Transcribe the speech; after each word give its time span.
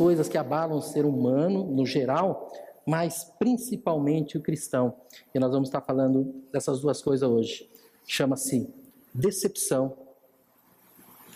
coisas 0.00 0.30
que 0.30 0.38
abalam 0.38 0.78
o 0.78 0.80
ser 0.80 1.04
humano 1.04 1.62
no 1.62 1.84
geral, 1.84 2.50
mas 2.86 3.22
principalmente 3.38 4.38
o 4.38 4.40
cristão. 4.40 4.96
E 5.34 5.38
nós 5.38 5.52
vamos 5.52 5.68
estar 5.68 5.82
falando 5.82 6.42
dessas 6.50 6.80
duas 6.80 7.02
coisas 7.02 7.28
hoje. 7.28 7.70
Chama-se 8.06 8.66
decepção 9.12 9.94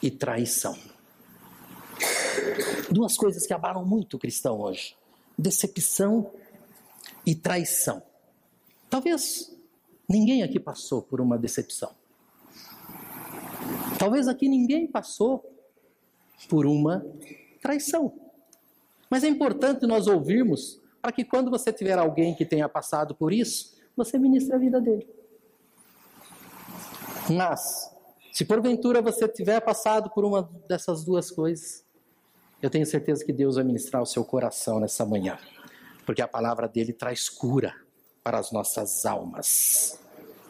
e 0.02 0.10
traição. 0.10 0.74
Duas 2.90 3.18
coisas 3.18 3.46
que 3.46 3.52
abalam 3.52 3.84
muito 3.84 4.16
o 4.16 4.18
cristão 4.18 4.58
hoje: 4.58 4.96
decepção 5.36 6.30
e 7.26 7.34
traição. 7.34 8.02
Talvez 8.88 9.54
ninguém 10.08 10.42
aqui 10.42 10.58
passou 10.58 11.02
por 11.02 11.20
uma 11.20 11.36
decepção. 11.36 11.90
Talvez 13.98 14.26
aqui 14.26 14.48
ninguém 14.48 14.86
passou 14.86 15.44
por 16.48 16.64
uma 16.64 17.04
traição. 17.60 18.23
Mas 19.14 19.22
é 19.22 19.28
importante 19.28 19.86
nós 19.86 20.08
ouvirmos 20.08 20.82
para 21.00 21.12
que 21.12 21.24
quando 21.24 21.48
você 21.48 21.72
tiver 21.72 21.96
alguém 21.96 22.34
que 22.34 22.44
tenha 22.44 22.68
passado 22.68 23.14
por 23.14 23.32
isso, 23.32 23.76
você 23.96 24.18
ministre 24.18 24.52
a 24.56 24.58
vida 24.58 24.80
dele. 24.80 25.08
Mas, 27.30 27.94
se 28.32 28.44
porventura 28.44 29.00
você 29.00 29.28
tiver 29.28 29.60
passado 29.60 30.10
por 30.10 30.24
uma 30.24 30.50
dessas 30.68 31.04
duas 31.04 31.30
coisas, 31.30 31.84
eu 32.60 32.68
tenho 32.68 32.84
certeza 32.84 33.24
que 33.24 33.32
Deus 33.32 33.54
vai 33.54 33.62
ministrar 33.62 34.02
o 34.02 34.06
seu 34.06 34.24
coração 34.24 34.80
nessa 34.80 35.06
manhã, 35.06 35.38
porque 36.04 36.20
a 36.20 36.26
palavra 36.26 36.66
dele 36.66 36.92
traz 36.92 37.28
cura 37.28 37.72
para 38.20 38.40
as 38.40 38.50
nossas 38.50 39.06
almas, 39.06 39.96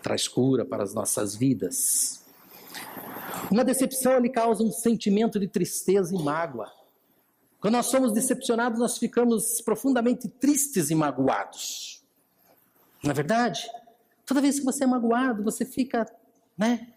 traz 0.02 0.26
cura 0.26 0.64
para 0.64 0.82
as 0.82 0.94
nossas 0.94 1.36
vidas. 1.36 2.24
Uma 3.50 3.62
decepção 3.62 4.18
lhe 4.18 4.30
causa 4.30 4.64
um 4.64 4.72
sentimento 4.72 5.38
de 5.38 5.48
tristeza 5.48 6.16
e 6.16 6.18
mágoa. 6.18 6.72
Quando 7.64 7.76
nós 7.76 7.86
somos 7.86 8.12
decepcionados, 8.12 8.78
nós 8.78 8.98
ficamos 8.98 9.62
profundamente 9.62 10.28
tristes 10.28 10.90
e 10.90 10.94
magoados. 10.94 12.04
Na 13.02 13.12
é 13.12 13.14
verdade, 13.14 13.66
toda 14.26 14.42
vez 14.42 14.58
que 14.58 14.66
você 14.66 14.84
é 14.84 14.86
magoado, 14.86 15.42
você 15.42 15.64
fica, 15.64 16.04
né, 16.58 16.92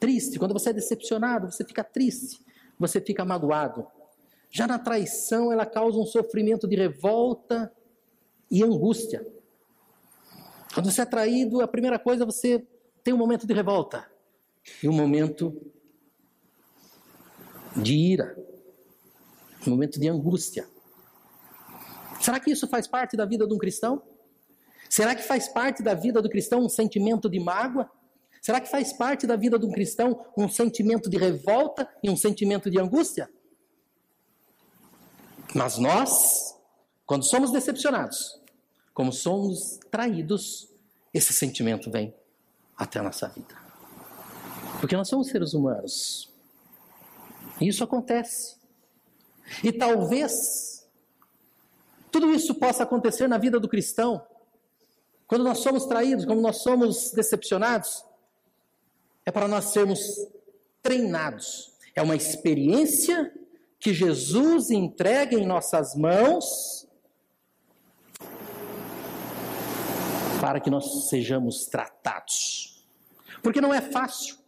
triste. 0.00 0.40
Quando 0.40 0.52
você 0.52 0.70
é 0.70 0.72
decepcionado, 0.72 1.52
você 1.52 1.64
fica 1.64 1.84
triste, 1.84 2.44
você 2.76 3.00
fica 3.00 3.24
magoado. 3.24 3.86
Já 4.50 4.66
na 4.66 4.76
traição, 4.76 5.52
ela 5.52 5.64
causa 5.64 5.96
um 5.96 6.04
sofrimento 6.04 6.66
de 6.66 6.74
revolta 6.74 7.72
e 8.50 8.64
angústia. 8.64 9.24
Quando 10.74 10.90
você 10.90 11.02
é 11.02 11.06
traído, 11.06 11.60
a 11.60 11.68
primeira 11.68 11.96
coisa 11.96 12.26
você 12.26 12.66
tem 13.04 13.14
um 13.14 13.18
momento 13.18 13.46
de 13.46 13.54
revolta 13.54 14.10
e 14.82 14.88
um 14.88 14.92
momento 14.92 15.56
de 17.76 17.94
ira 17.94 18.49
um 19.66 19.70
momento 19.70 19.98
de 19.98 20.08
angústia. 20.08 20.66
Será 22.20 22.38
que 22.38 22.50
isso 22.50 22.68
faz 22.68 22.86
parte 22.86 23.16
da 23.16 23.24
vida 23.24 23.46
de 23.46 23.54
um 23.54 23.58
cristão? 23.58 24.02
Será 24.88 25.14
que 25.14 25.22
faz 25.22 25.48
parte 25.48 25.82
da 25.82 25.94
vida 25.94 26.20
do 26.20 26.28
cristão 26.28 26.60
um 26.60 26.68
sentimento 26.68 27.28
de 27.28 27.38
mágoa? 27.40 27.90
Será 28.42 28.60
que 28.60 28.68
faz 28.68 28.92
parte 28.92 29.26
da 29.26 29.36
vida 29.36 29.58
de 29.58 29.66
um 29.66 29.70
cristão 29.70 30.24
um 30.36 30.48
sentimento 30.48 31.08
de 31.08 31.16
revolta 31.16 31.88
e 32.02 32.10
um 32.10 32.16
sentimento 32.16 32.70
de 32.70 32.78
angústia? 32.78 33.30
Mas 35.54 35.78
nós, 35.78 36.56
quando 37.06 37.24
somos 37.24 37.50
decepcionados, 37.50 38.40
como 38.94 39.12
somos 39.12 39.78
traídos, 39.90 40.68
esse 41.12 41.32
sentimento 41.32 41.90
vem 41.90 42.14
até 42.76 42.98
a 42.98 43.02
nossa 43.02 43.28
vida. 43.28 43.54
Porque 44.80 44.96
nós 44.96 45.08
somos 45.08 45.28
seres 45.28 45.52
humanos. 45.52 46.32
E 47.60 47.68
isso 47.68 47.84
acontece. 47.84 48.59
E 49.62 49.72
talvez 49.72 50.88
tudo 52.10 52.30
isso 52.32 52.54
possa 52.54 52.82
acontecer 52.82 53.28
na 53.28 53.38
vida 53.38 53.60
do 53.60 53.68
cristão. 53.68 54.24
Quando 55.26 55.44
nós 55.44 55.58
somos 55.58 55.86
traídos, 55.86 56.24
quando 56.24 56.40
nós 56.40 56.56
somos 56.62 57.12
decepcionados, 57.12 58.04
é 59.24 59.30
para 59.30 59.46
nós 59.46 59.66
sermos 59.66 60.00
treinados. 60.82 61.72
É 61.94 62.02
uma 62.02 62.16
experiência 62.16 63.32
que 63.78 63.94
Jesus 63.94 64.70
entrega 64.70 65.36
em 65.36 65.46
nossas 65.46 65.94
mãos 65.94 66.88
para 70.40 70.58
que 70.58 70.70
nós 70.70 71.08
sejamos 71.08 71.66
tratados. 71.66 72.84
Porque 73.42 73.60
não 73.60 73.72
é 73.72 73.80
fácil. 73.80 74.39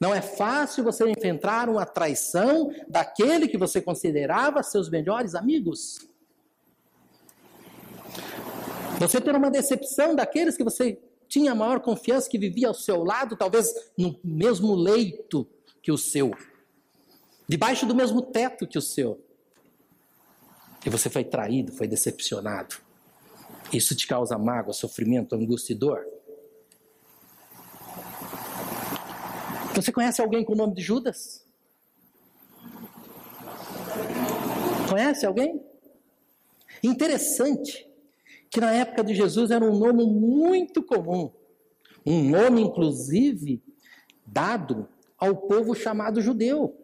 Não 0.00 0.14
é 0.14 0.20
fácil 0.20 0.84
você 0.84 1.08
enfrentar 1.08 1.68
uma 1.68 1.86
traição 1.86 2.72
daquele 2.88 3.48
que 3.48 3.56
você 3.56 3.80
considerava 3.80 4.62
seus 4.62 4.90
melhores 4.90 5.34
amigos. 5.34 6.08
Você 8.98 9.20
ter 9.20 9.34
uma 9.34 9.50
decepção 9.50 10.14
daqueles 10.14 10.56
que 10.56 10.64
você 10.64 10.98
tinha 11.28 11.52
a 11.52 11.54
maior 11.54 11.80
confiança, 11.80 12.30
que 12.30 12.38
vivia 12.38 12.68
ao 12.68 12.74
seu 12.74 13.02
lado, 13.02 13.36
talvez 13.36 13.72
no 13.98 14.18
mesmo 14.22 14.74
leito 14.74 15.46
que 15.82 15.90
o 15.90 15.98
seu, 15.98 16.32
debaixo 17.48 17.86
do 17.86 17.94
mesmo 17.94 18.22
teto 18.22 18.66
que 18.66 18.78
o 18.78 18.82
seu. 18.82 19.20
E 20.86 20.90
você 20.90 21.08
foi 21.08 21.24
traído, 21.24 21.72
foi 21.72 21.88
decepcionado. 21.88 22.76
Isso 23.72 23.94
te 23.94 24.06
causa 24.06 24.38
mágoa, 24.38 24.72
sofrimento, 24.72 25.34
angústia 25.34 25.72
e 25.72 25.76
dor. 25.76 26.13
Você 29.74 29.90
conhece 29.90 30.20
alguém 30.20 30.44
com 30.44 30.52
o 30.52 30.56
nome 30.56 30.74
de 30.74 30.82
Judas? 30.82 31.44
Conhece 34.88 35.26
alguém? 35.26 35.60
Interessante 36.82 37.90
que 38.50 38.60
na 38.60 38.72
época 38.72 39.02
de 39.02 39.14
Jesus 39.14 39.50
era 39.50 39.64
um 39.64 39.76
nome 39.76 40.06
muito 40.06 40.80
comum. 40.80 41.32
Um 42.06 42.22
nome, 42.30 42.62
inclusive, 42.62 43.60
dado 44.24 44.88
ao 45.18 45.36
povo 45.36 45.74
chamado 45.74 46.20
judeu. 46.20 46.76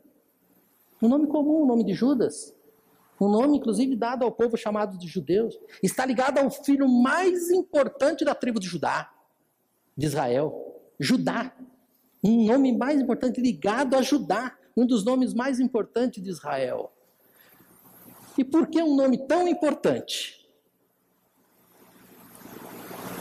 Um 1.00 1.08
nome 1.08 1.28
comum, 1.28 1.62
o 1.62 1.66
nome 1.66 1.84
de 1.84 1.94
Judas. 1.94 2.52
Um 3.20 3.28
nome, 3.28 3.58
inclusive, 3.58 3.94
dado 3.94 4.24
ao 4.24 4.32
povo 4.32 4.56
chamado 4.56 4.98
de 4.98 5.06
judeus. 5.06 5.56
Está 5.80 6.04
ligado 6.04 6.38
ao 6.38 6.50
filho 6.50 6.88
mais 6.88 7.50
importante 7.50 8.24
da 8.24 8.34
tribo 8.34 8.58
de 8.58 8.66
Judá, 8.66 9.12
de 9.96 10.06
Israel. 10.06 10.80
Judá 10.98 11.54
um 12.22 12.46
nome 12.46 12.76
mais 12.76 13.00
importante 13.00 13.40
ligado 13.40 13.96
a 13.96 14.02
Judá, 14.02 14.56
um 14.76 14.86
dos 14.86 15.04
nomes 15.04 15.34
mais 15.34 15.58
importantes 15.58 16.22
de 16.22 16.28
Israel. 16.28 16.92
E 18.36 18.44
por 18.44 18.68
que 18.68 18.82
um 18.82 18.94
nome 18.94 19.26
tão 19.26 19.48
importante? 19.48 20.48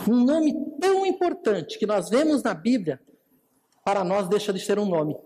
Um 0.08 0.24
nome 0.24 0.54
tão 0.80 1.04
importante 1.04 1.78
que 1.78 1.86
nós 1.86 2.08
vemos 2.08 2.42
na 2.42 2.54
Bíblia, 2.54 3.00
para 3.84 4.02
nós 4.02 4.28
deixa 4.28 4.52
de 4.52 4.60
ser 4.60 4.78
um 4.78 4.86
nome. 4.86 5.16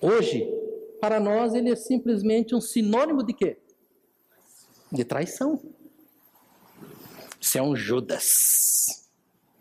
Hoje, 0.00 0.50
para 1.00 1.20
nós, 1.20 1.54
ele 1.54 1.70
é 1.70 1.76
simplesmente 1.76 2.54
um 2.54 2.60
sinônimo 2.60 3.22
de 3.22 3.32
quê? 3.32 3.58
De 4.90 5.04
traição. 5.04 5.60
Você 7.40 7.58
é 7.58 7.62
um 7.62 7.76
Judas. 7.76 9.08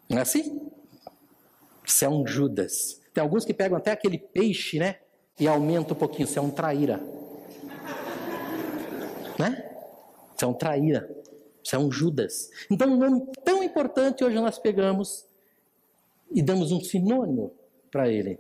Não 0.10 0.18
é 0.18 0.22
assim? 0.22 0.71
Você 1.92 2.06
é 2.06 2.10
um 2.10 2.26
Judas. 2.26 3.02
Tem 3.14 3.22
alguns 3.22 3.44
que 3.44 3.54
pegam 3.54 3.78
até 3.78 3.92
aquele 3.92 4.18
peixe, 4.18 4.80
né? 4.80 5.00
E 5.38 5.48
aumenta 5.48 5.94
um 5.94 5.98
pouquinho. 5.98 6.28
Você 6.28 6.40
é 6.40 6.42
um 6.42 6.50
traíra. 6.50 6.98
Né? 9.38 9.70
Você 10.36 10.46
é 10.46 10.48
um 10.48 10.54
traíra. 10.54 11.10
Você 11.64 11.76
é 11.76 11.80
um 11.80 11.92
Judas. 11.92 12.50
Então, 12.70 12.94
um 12.94 12.98
nome 12.98 13.28
tão 13.44 13.62
importante 13.62 14.24
hoje 14.24 14.36
nós 14.38 14.58
pegamos 14.58 15.26
e 16.32 16.42
damos 16.42 16.72
um 16.72 16.80
sinônimo 16.80 17.54
para 17.92 18.10
ele. 18.10 18.40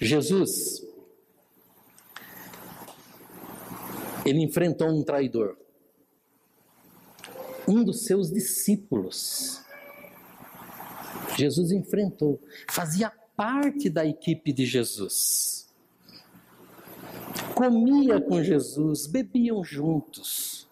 Jesus, 0.00 0.82
ele 4.24 4.42
enfrentou 4.42 4.88
um 4.88 5.02
traidor. 5.02 5.56
Um 7.68 7.84
dos 7.84 8.04
seus 8.04 8.30
discípulos. 8.30 9.65
Jesus 11.36 11.70
enfrentou, 11.70 12.40
fazia 12.68 13.12
parte 13.36 13.90
da 13.90 14.04
equipe 14.06 14.52
de 14.52 14.64
Jesus. 14.64 15.66
Comia 17.54 18.20
com 18.20 18.42
Jesus, 18.42 19.06
bebiam 19.06 19.62
juntos, 19.62 20.66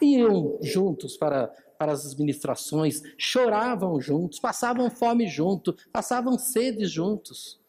iam 0.00 0.58
juntos 0.62 1.16
para, 1.16 1.48
para 1.78 1.92
as 1.92 2.14
ministrações, 2.14 3.02
choravam 3.16 4.00
juntos, 4.00 4.38
passavam 4.38 4.90
fome 4.90 5.26
juntos, 5.26 5.74
passavam 5.92 6.38
sede 6.38 6.86
juntos. 6.86 7.60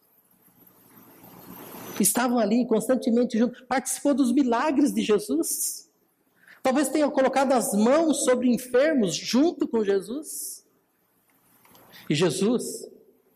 Estavam 2.00 2.38
ali 2.38 2.66
constantemente 2.66 3.38
juntos, 3.38 3.62
participou 3.68 4.14
dos 4.14 4.32
milagres 4.32 4.92
de 4.92 5.02
Jesus. 5.02 5.88
Talvez 6.62 6.88
tenham 6.88 7.10
colocado 7.10 7.52
as 7.52 7.72
mãos 7.72 8.24
sobre 8.24 8.48
enfermos 8.48 9.14
junto 9.14 9.68
com 9.68 9.84
Jesus. 9.84 10.53
E 12.08 12.14
Jesus 12.14 12.88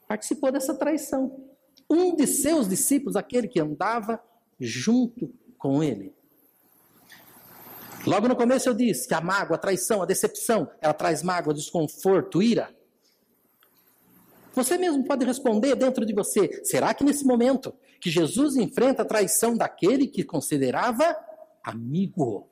participou 0.07 0.53
dessa 0.53 0.75
traição. 0.75 1.45
Um 1.89 2.15
de 2.15 2.27
seus 2.27 2.69
discípulos, 2.69 3.17
aquele 3.17 3.49
que 3.49 3.61
andava 3.61 4.23
junto 4.61 5.33
com 5.57 5.83
ele, 5.83 6.15
Logo 8.07 8.29
no 8.29 8.37
começo 8.37 8.69
eu 8.69 8.75
disse 8.75 9.07
que 9.07 9.15
a 9.15 9.21
mágoa, 9.21 9.57
a 9.57 9.59
traição, 9.59 10.03
a 10.03 10.07
decepção, 10.07 10.71
ela 10.81 10.95
traz 10.95 11.23
mágoa, 11.23 11.53
desconforto, 11.53 12.43
ira. 12.43 12.75
Você 14.55 14.79
mesmo 14.79 15.05
pode 15.05 15.25
responder 15.25 15.75
dentro 15.75 16.07
de 16.07 16.15
você: 16.15 16.65
será 16.65 16.95
que 16.95 17.05
nesse 17.05 17.25
momento 17.25 17.75
que 18.01 18.11
Jesus 18.11 18.57
enfrenta 18.57 19.03
a 19.03 19.05
traição 19.05 19.57
daquele 19.57 20.07
que 20.07 20.25
considerava 20.25 21.17
amigo, 21.63 22.49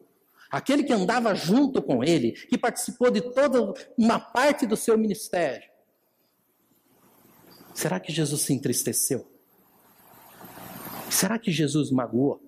aquele 0.51 0.85
que 0.85 0.93
andava 0.93 1.35
junto 1.35 1.81
com 1.81 2.05
ele, 2.05 2.33
que 2.33 2.59
participou 2.59 3.11
de 3.11 3.21
toda 3.21 3.73
uma 3.97 4.19
parte 4.19 4.67
do 4.67 4.77
seu 4.77 4.99
ministério, 4.99 5.71
será 7.77 8.01
que 8.01 8.11
Jesus 8.11 8.41
se 8.41 8.53
entristeceu? 8.53 9.25
Será 11.11 11.39
que 11.39 11.53
Jesus 11.53 11.91
magoou? 11.91 12.43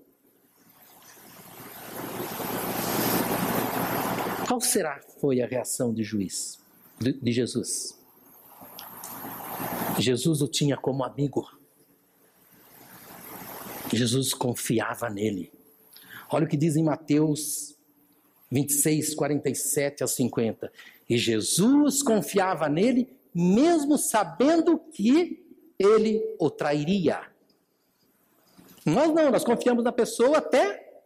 Qual 4.49 4.61
será 4.61 5.01
foi 5.21 5.41
a 5.41 5.47
reação 5.47 5.93
de 5.93 6.03
juiz 6.03 6.59
de 6.99 7.31
Jesus? 7.31 7.97
Jesus 9.99 10.41
o 10.41 10.49
tinha 10.49 10.77
como 10.77 11.05
amigo. 11.05 11.47
Jesus 13.93 14.33
confiava 14.33 15.09
nele. 15.11 15.53
Olha 16.31 16.47
o 16.47 16.49
que 16.49 16.57
diz 16.57 16.77
em 16.77 16.83
Mateus 16.83 17.77
26, 18.51 19.15
47 19.15 20.03
a 20.03 20.07
50. 20.07 20.73
E 21.09 21.19
Jesus 21.19 22.03
confiava 22.03 22.69
nele, 22.69 23.09
mesmo 23.40 23.96
sabendo 23.96 24.76
que 24.76 25.46
ele 25.79 26.20
o 26.40 26.50
trairia. 26.50 27.20
Nós 28.85 29.14
não, 29.14 29.31
nós 29.31 29.44
confiamos 29.44 29.85
na 29.85 29.93
pessoa 29.93 30.38
até 30.38 31.02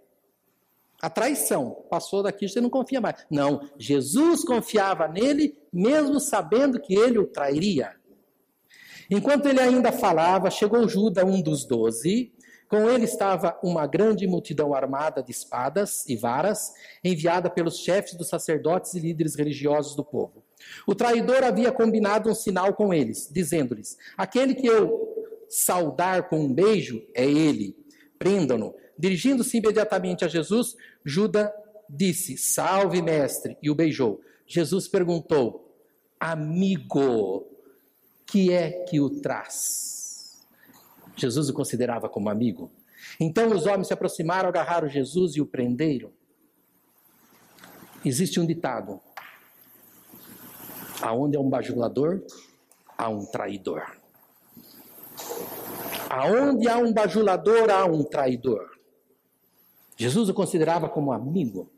a 1.03 1.11
traição. 1.11 1.85
Passou 1.91 2.23
daqui, 2.23 2.49
você 2.49 2.59
não 2.59 2.71
confia 2.71 3.03
mais. 3.03 3.27
Não, 3.31 3.69
Jesus 3.77 4.45
confiava 4.45 5.07
nele, 5.09 5.59
mesmo 5.71 6.19
sabendo 6.19 6.81
que 6.81 6.95
ele 6.95 7.19
o 7.19 7.27
trairia. 7.27 7.95
Enquanto 9.11 9.47
ele 9.47 9.61
ainda 9.61 9.93
falava, 9.93 10.51
chegou 10.51 10.89
Judas, 10.89 11.25
um 11.25 11.43
dos 11.43 11.67
doze. 11.67 12.33
Com 12.67 12.89
ele 12.89 13.05
estava 13.05 13.59
uma 13.63 13.87
grande 13.87 14.27
multidão 14.27 14.73
armada 14.73 15.23
de 15.23 15.33
espadas 15.33 16.09
e 16.09 16.17
varas, 16.17 16.73
enviada 17.05 17.51
pelos 17.51 17.77
chefes 17.77 18.15
dos 18.15 18.31
sacerdotes 18.31 18.95
e 18.95 19.01
líderes 19.01 19.35
religiosos 19.35 19.95
do 19.95 20.03
povo. 20.03 20.43
O 20.87 20.95
traidor 20.95 21.43
havia 21.45 21.73
combinado 21.73 22.31
um 22.31 22.35
sinal 22.35 22.75
com 22.75 22.93
eles, 22.93 23.29
dizendo-lhes: 23.33 23.97
Aquele 24.17 24.55
que 24.55 24.67
eu 24.67 25.09
saudar 25.49 26.29
com 26.29 26.41
um 26.41 26.53
beijo 26.53 27.03
é 27.15 27.25
ele, 27.25 27.77
prendam-no. 28.19 28.75
Dirigindo-se 28.99 29.59
imediatamente 29.59 30.25
a 30.25 30.29
Jesus, 30.29 30.77
Judas 31.05 31.51
disse: 31.89 32.37
Salve, 32.37 33.03
mestre, 33.03 33.57
e 33.63 33.71
o 33.71 33.75
beijou. 33.75 34.21
Jesus 34.47 34.89
perguntou: 34.89 35.75
Amigo, 36.19 37.47
que 38.27 38.51
é 38.53 38.71
que 38.85 38.99
o 38.99 39.11
traz? 39.21 40.43
Jesus 41.15 41.51
o 41.51 41.53
considerava 41.53 42.09
como 42.09 42.31
amigo. 42.31 42.71
Então 43.21 43.55
os 43.55 43.67
homens 43.67 43.89
se 43.89 43.93
aproximaram, 43.93 44.49
agarraram 44.49 44.89
Jesus 44.89 45.37
e 45.37 45.41
o 45.41 45.47
prenderam. 45.47 46.11
Existe 48.03 48.41
um 48.41 48.47
ditado: 48.47 49.01
aonde 51.03 51.37
é 51.37 51.41
um 51.41 51.51
bajulador, 51.51 52.23
há 52.97 53.09
um 53.09 53.27
traidor. 53.27 53.85
Aonde 56.09 56.69
há 56.69 56.79
um 56.79 56.93
bajulador, 56.93 57.71
há 57.71 57.85
um 57.85 58.05
traidor. 58.05 58.71
Jesus 59.97 60.29
o 60.29 60.35
considerava 60.35 60.89
como 60.89 61.13
amigo. 61.13 61.71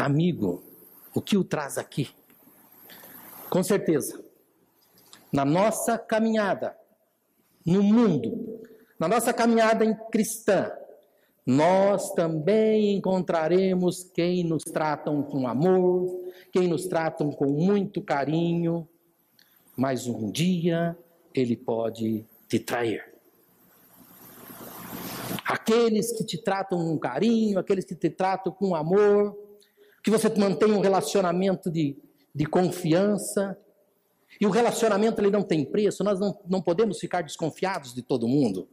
Amigo, 0.00 0.62
o 1.14 1.20
que 1.20 1.36
o 1.36 1.44
traz 1.44 1.78
aqui? 1.78 2.10
Com 3.48 3.62
certeza. 3.62 4.24
Na 5.32 5.44
nossa 5.44 5.98
caminhada 5.98 6.76
no 7.64 7.82
mundo, 7.82 8.60
na 8.98 9.06
nossa 9.06 9.32
caminhada 9.32 9.84
em 9.84 9.94
cristã, 10.10 10.70
nós 11.44 12.12
também 12.12 12.96
encontraremos 12.96 14.04
quem 14.14 14.44
nos 14.44 14.62
tratam 14.64 15.22
com 15.22 15.46
amor, 15.46 16.20
quem 16.52 16.68
nos 16.68 16.86
tratam 16.86 17.30
com 17.30 17.46
muito 17.46 18.00
carinho, 18.00 18.88
mas 19.76 20.06
um 20.06 20.30
dia 20.30 20.96
ele 21.34 21.56
pode 21.56 22.24
te 22.48 22.58
trair. 22.58 23.04
Aqueles 25.44 26.12
que 26.12 26.24
te 26.24 26.38
tratam 26.38 26.78
com 26.78 26.98
carinho, 26.98 27.58
aqueles 27.58 27.84
que 27.84 27.94
te 27.94 28.08
tratam 28.08 28.52
com 28.52 28.74
amor, 28.74 29.36
que 30.02 30.10
você 30.10 30.28
mantém 30.28 30.72
um 30.72 30.80
relacionamento 30.80 31.70
de 31.70 31.96
de 32.34 32.46
confiança. 32.46 33.56
E 34.40 34.46
o 34.46 34.50
relacionamento 34.50 35.20
ele 35.20 35.30
não 35.30 35.42
tem 35.42 35.64
preço, 35.64 36.02
nós 36.02 36.18
não, 36.18 36.38
não 36.48 36.62
podemos 36.62 36.98
ficar 36.98 37.22
desconfiados 37.22 37.94
de 37.94 38.02
todo 38.02 38.26
mundo. 38.26 38.68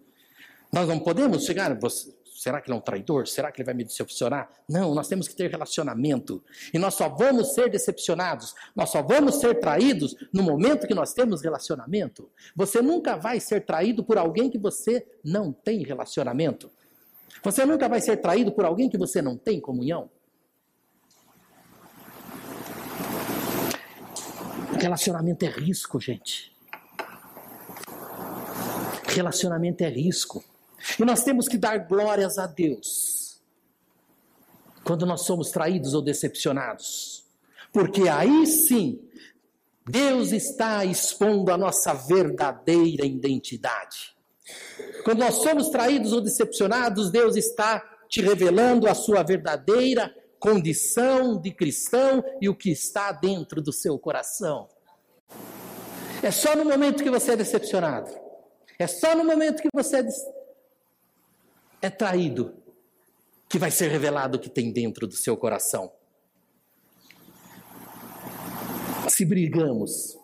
Nós 0.71 0.88
não 0.88 1.00
podemos 1.00 1.45
chegar, 1.45 1.77
você, 1.80 2.16
será 2.39 2.62
que 2.62 2.69
ele 2.69 2.75
é 2.75 2.77
um 2.77 2.81
traidor? 2.81 3.27
Será 3.27 3.51
que 3.51 3.59
ele 3.59 3.65
vai 3.65 3.74
me 3.74 3.83
decepcionar? 3.83 4.50
Não, 4.68 4.95
nós 4.95 5.09
temos 5.09 5.27
que 5.27 5.36
ter 5.36 5.51
relacionamento. 5.51 6.41
E 6.74 6.80
nós 6.80 6.94
só 6.94 7.09
vamos 7.09 7.53
ser 7.53 7.69
decepcionados, 7.69 8.56
nós 8.74 8.89
só 8.89 9.01
vamos 9.01 9.41
ser 9.41 9.59
traídos 9.59 10.15
no 10.31 10.41
momento 10.41 10.88
que 10.88 10.94
nós 10.94 11.13
temos 11.13 11.41
relacionamento. 11.41 12.31
Você 12.56 12.81
nunca 12.81 13.18
vai 13.18 13.41
ser 13.41 13.65
traído 13.65 14.06
por 14.06 14.18
alguém 14.18 14.50
que 14.50 14.57
você 14.57 15.06
não 15.21 15.51
tem 15.51 15.83
relacionamento. 15.83 16.71
Você 17.44 17.65
nunca 17.65 17.89
vai 17.89 18.00
ser 18.00 18.15
traído 18.18 18.53
por 18.53 18.63
alguém 18.63 18.89
que 18.89 18.97
você 18.97 19.21
não 19.21 19.35
tem 19.35 19.59
comunhão. 19.59 20.09
Relacionamento 24.80 25.44
é 25.44 25.49
risco, 25.49 25.99
gente. 25.99 26.56
Relacionamento 29.07 29.83
é 29.83 29.90
risco. 29.90 30.42
E 31.00 31.04
nós 31.04 31.24
temos 31.24 31.48
que 31.48 31.57
dar 31.57 31.78
glórias 31.78 32.38
a 32.38 32.45
Deus 32.45 33.42
quando 34.83 35.06
nós 35.06 35.21
somos 35.21 35.52
traídos 35.52 35.94
ou 35.94 36.02
decepcionados. 36.02 37.26
Porque 37.71 38.09
aí 38.09 38.48
sim, 38.48 39.00
Deus 39.88 40.31
está 40.31 40.83
expondo 40.86 41.52
a 41.52 41.57
nossa 41.57 41.94
verdadeira 41.94 43.06
identidade. 43.06 44.16
Quando 45.04 45.19
nós 45.19 45.36
somos 45.36 45.69
traídos 45.69 46.12
ou 46.12 46.21
decepcionados, 46.21 47.12
Deus 47.12 47.36
está 47.36 47.80
te 48.07 48.21
revelando 48.21 48.88
a 48.88 48.95
sua 48.95 49.21
verdadeira 49.21 50.14
condição 50.40 51.40
de 51.40 51.52
cristão 51.52 52.24
e 52.42 52.48
o 52.50 52.56
que 52.56 52.71
está 52.71 53.12
dentro 53.12 53.62
do 53.62 53.74
seu 53.74 54.00
coração. 54.00 54.68
É 56.24 56.31
só 56.31 56.56
no 56.56 56.66
momento 56.66 57.04
que 57.04 57.09
você 57.09 57.33
é 57.33 57.36
decepcionado, 57.36 58.09
é 58.78 58.88
só 58.88 59.16
no 59.16 59.24
momento 59.24 59.62
que 59.62 59.69
você 59.74 59.98
é, 59.98 60.07
é 61.81 61.90
traído, 61.90 62.54
que 63.48 63.57
vai 63.57 63.71
ser 63.71 63.90
revelado 63.90 64.38
o 64.38 64.40
que 64.40 64.50
tem 64.50 64.71
dentro 64.71 65.07
do 65.07 65.16
seu 65.16 65.36
coração. 65.38 65.92
Se 69.07 69.26
brigamos, 69.26 70.18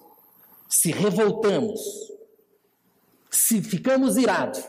se 0.69 0.91
revoltamos, 0.91 1.81
se 3.31 3.61
ficamos 3.61 4.17
irados, 4.17 4.63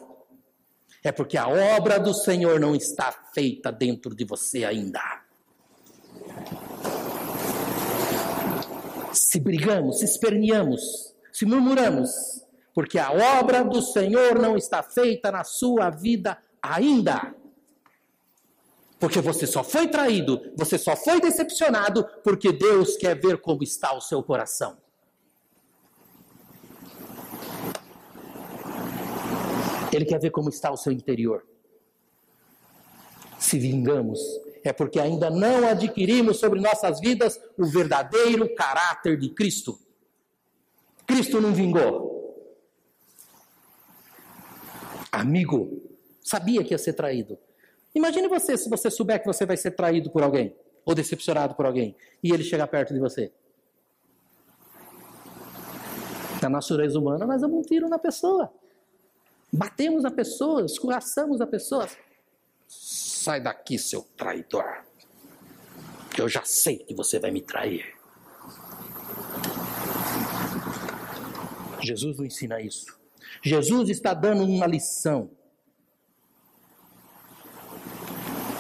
é 1.05 1.13
porque 1.13 1.37
a 1.37 1.49
obra 1.49 1.99
do 1.99 2.13
Senhor 2.13 2.59
não 2.59 2.75
está 2.75 3.13
feita 3.33 3.71
dentro 3.71 4.15
de 4.15 4.25
você 4.25 4.65
ainda. 4.65 5.27
se 9.17 9.41
brigamos, 9.41 9.99
se 9.99 10.05
esperneamos, 10.05 11.15
se 11.33 11.45
murmuramos, 11.45 12.11
porque 12.73 12.99
a 12.99 13.11
obra 13.39 13.65
do 13.65 13.83
Senhor 13.83 14.39
não 14.39 14.57
está 14.57 14.83
feita 14.83 15.31
na 15.33 15.43
sua 15.43 15.91
vida 15.91 16.39
ainda. 16.75 17.35
Porque 18.99 19.21
você 19.21 19.47
só 19.47 19.63
foi 19.63 19.89
traído, 19.89 20.41
você 20.57 20.79
só 20.79 20.97
foi 20.97 21.21
decepcionado, 21.21 22.07
porque 22.25 22.51
Deus 22.53 22.97
quer 22.97 23.21
ver 23.21 23.41
como 23.41 23.63
está 23.63 23.95
o 23.95 24.01
seu 24.01 24.23
coração. 24.23 24.79
Ele 29.93 30.05
quer 30.05 30.19
ver 30.19 30.31
como 30.31 30.49
está 30.49 30.71
o 30.71 30.77
seu 30.77 30.93
interior. 30.93 31.47
Se 33.39 33.59
vingamos, 33.59 34.19
é 34.65 34.73
porque 34.73 34.99
ainda 34.99 35.31
não 35.31 35.69
adquirimos 35.69 36.39
sobre 36.39 36.61
nossas 36.61 36.99
vidas 36.99 37.41
o 37.57 37.67
verdadeiro 37.67 38.53
caráter 38.55 39.19
de 39.19 39.31
Cristo. 39.31 39.79
Cristo 41.07 41.41
não 41.41 41.55
vingou. 41.55 42.17
Amigo, 45.13 45.86
sabia 46.27 46.65
que 46.65 46.75
ia 46.75 46.79
ser 46.79 46.93
traído. 46.95 47.39
Imagine 47.95 48.29
você 48.29 48.57
se 48.57 48.69
você 48.69 48.91
souber 48.91 49.21
que 49.21 49.27
você 49.27 49.47
vai 49.47 49.57
ser 49.57 49.71
traído 49.71 50.11
por 50.11 50.23
alguém 50.23 50.55
ou 50.85 50.95
decepcionado 50.95 51.55
por 51.55 51.67
alguém 51.67 51.97
e 52.23 52.33
ele 52.33 52.43
chegar 52.43 52.67
perto 52.67 52.93
de 52.93 53.01
você. 53.01 53.33
Na 56.43 56.49
natureza 56.49 56.99
humana, 56.99 57.25
nós 57.25 57.41
damos 57.41 57.59
um 57.59 57.63
tiro 57.63 57.89
na 57.89 57.99
pessoa. 57.99 58.53
Batemos 59.53 60.05
a 60.05 60.11
pessoa, 60.11 60.65
escorraçamos 60.67 61.41
a 61.41 61.47
pessoa 61.47 61.89
Sai 62.69 63.41
daqui, 63.41 63.79
seu 63.79 64.03
traidor. 64.17 64.85
Eu 66.19 66.29
já 66.29 66.43
sei 66.45 66.79
que 66.79 66.95
você 66.95 67.19
vai 67.19 67.31
me 67.31 67.41
trair. 67.41 67.95
Jesus 71.83 72.17
não 72.17 72.25
ensina 72.25 72.61
isso. 72.61 72.99
Jesus 73.43 73.89
está 73.89 74.15
dando 74.15 74.45
uma 74.45 74.67
lição. 74.67 75.31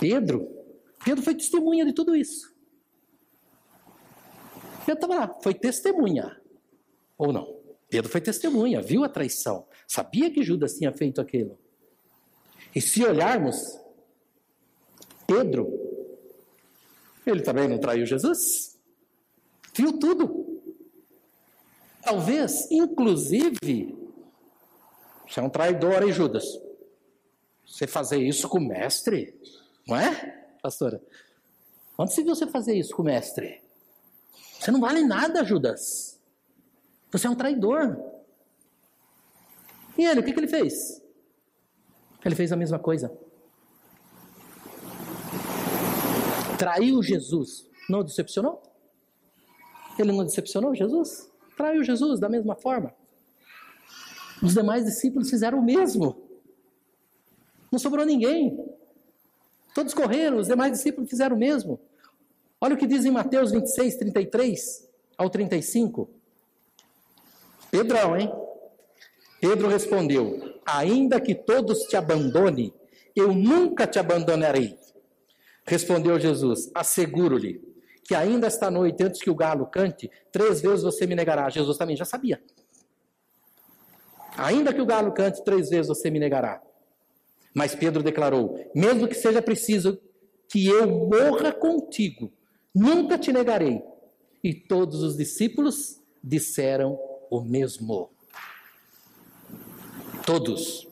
Pedro, 0.00 0.48
Pedro 1.04 1.22
foi 1.22 1.34
testemunha 1.34 1.84
de 1.84 1.92
tudo 1.92 2.14
isso. 2.14 2.54
Pedro 4.84 4.94
estava 4.94 5.14
lá, 5.14 5.40
foi 5.42 5.54
testemunha. 5.54 6.40
Ou 7.18 7.32
não? 7.32 7.56
Pedro 7.88 8.10
foi 8.10 8.20
testemunha, 8.20 8.82
viu 8.82 9.04
a 9.04 9.08
traição, 9.08 9.66
sabia 9.86 10.30
que 10.30 10.42
Judas 10.42 10.74
tinha 10.74 10.92
feito 10.92 11.20
aquilo. 11.20 11.58
E 12.74 12.80
se 12.80 13.04
olharmos, 13.04 13.78
Pedro, 15.26 15.68
ele 17.26 17.42
também 17.42 17.68
não 17.68 17.78
traiu 17.78 18.04
Jesus? 18.04 18.78
Viu 19.74 19.98
tudo. 19.98 20.60
Talvez, 22.02 22.70
inclusive, 22.70 23.96
você 25.26 25.40
é 25.40 25.42
um 25.42 25.50
traidor, 25.50 26.02
hein, 26.02 26.12
Judas? 26.12 26.44
Você 27.66 27.86
fazer 27.86 28.18
isso 28.18 28.48
com 28.48 28.58
o 28.58 28.66
mestre, 28.66 29.34
não 29.86 29.96
é, 29.96 30.48
pastora? 30.62 31.00
Onde 31.98 32.12
se 32.12 32.22
viu 32.22 32.34
você 32.34 32.46
fazer 32.46 32.74
isso 32.74 32.94
com 32.94 33.02
o 33.02 33.04
mestre? 33.04 33.62
Você 34.58 34.70
não 34.70 34.80
vale 34.80 35.02
nada, 35.04 35.44
Judas. 35.44 36.20
Você 37.12 37.26
é 37.26 37.30
um 37.30 37.36
traidor. 37.36 37.96
E 39.96 40.04
ele, 40.04 40.20
o 40.20 40.24
que, 40.24 40.32
que 40.32 40.40
ele 40.40 40.48
fez? 40.48 41.02
Ele 42.24 42.34
fez 42.34 42.52
a 42.52 42.56
mesma 42.56 42.78
coisa. 42.78 43.16
Traiu 46.58 47.02
Jesus. 47.02 47.68
Não 47.88 48.02
decepcionou? 48.02 48.62
Ele 49.98 50.12
não 50.12 50.24
decepcionou 50.24 50.74
Jesus? 50.74 51.30
Traiu 51.56 51.84
Jesus 51.84 52.18
da 52.18 52.28
mesma 52.28 52.56
forma. 52.56 52.92
Os 54.42 54.54
demais 54.54 54.84
discípulos 54.84 55.30
fizeram 55.30 55.58
o 55.60 55.64
mesmo. 55.64 56.28
Não 57.70 57.78
sobrou 57.78 58.04
ninguém. 58.04 58.65
Todos 59.76 59.92
correram, 59.92 60.38
os 60.38 60.46
demais 60.46 60.72
discípulos 60.72 61.10
fizeram 61.10 61.36
o 61.36 61.38
mesmo. 61.38 61.78
Olha 62.58 62.74
o 62.74 62.78
que 62.78 62.86
diz 62.86 63.04
em 63.04 63.10
Mateus 63.10 63.52
26, 63.52 63.96
33 63.96 64.88
ao 65.18 65.28
35. 65.28 66.08
Pedrão, 67.70 68.16
hein? 68.16 68.32
Pedro 69.38 69.68
respondeu: 69.68 70.58
Ainda 70.64 71.20
que 71.20 71.34
todos 71.34 71.80
te 71.80 71.94
abandone, 71.94 72.72
eu 73.14 73.34
nunca 73.34 73.86
te 73.86 73.98
abandonarei. 73.98 74.78
Respondeu 75.66 76.18
Jesus: 76.18 76.70
Asseguro-lhe 76.74 77.60
que 78.02 78.14
ainda 78.14 78.46
esta 78.46 78.70
noite, 78.70 79.02
antes 79.02 79.20
que 79.20 79.28
o 79.28 79.34
galo 79.34 79.66
cante, 79.66 80.10
três 80.32 80.62
vezes 80.62 80.84
você 80.84 81.06
me 81.06 81.14
negará. 81.14 81.50
Jesus 81.50 81.76
também 81.76 81.96
já 81.96 82.06
sabia. 82.06 82.42
Ainda 84.38 84.72
que 84.72 84.80
o 84.80 84.86
galo 84.86 85.12
cante, 85.12 85.44
três 85.44 85.68
vezes 85.68 85.88
você 85.88 86.10
me 86.10 86.18
negará. 86.18 86.62
Mas 87.56 87.74
Pedro 87.74 88.02
declarou: 88.02 88.70
Mesmo 88.74 89.08
que 89.08 89.14
seja 89.14 89.40
preciso 89.40 89.98
que 90.46 90.66
eu 90.66 90.86
morra 90.86 91.50
contigo, 91.50 92.30
nunca 92.74 93.16
te 93.16 93.32
negarei. 93.32 93.82
E 94.44 94.52
todos 94.52 95.02
os 95.02 95.16
discípulos 95.16 95.98
disseram 96.22 97.00
o 97.30 97.40
mesmo. 97.40 98.10
Todos. 100.26 100.86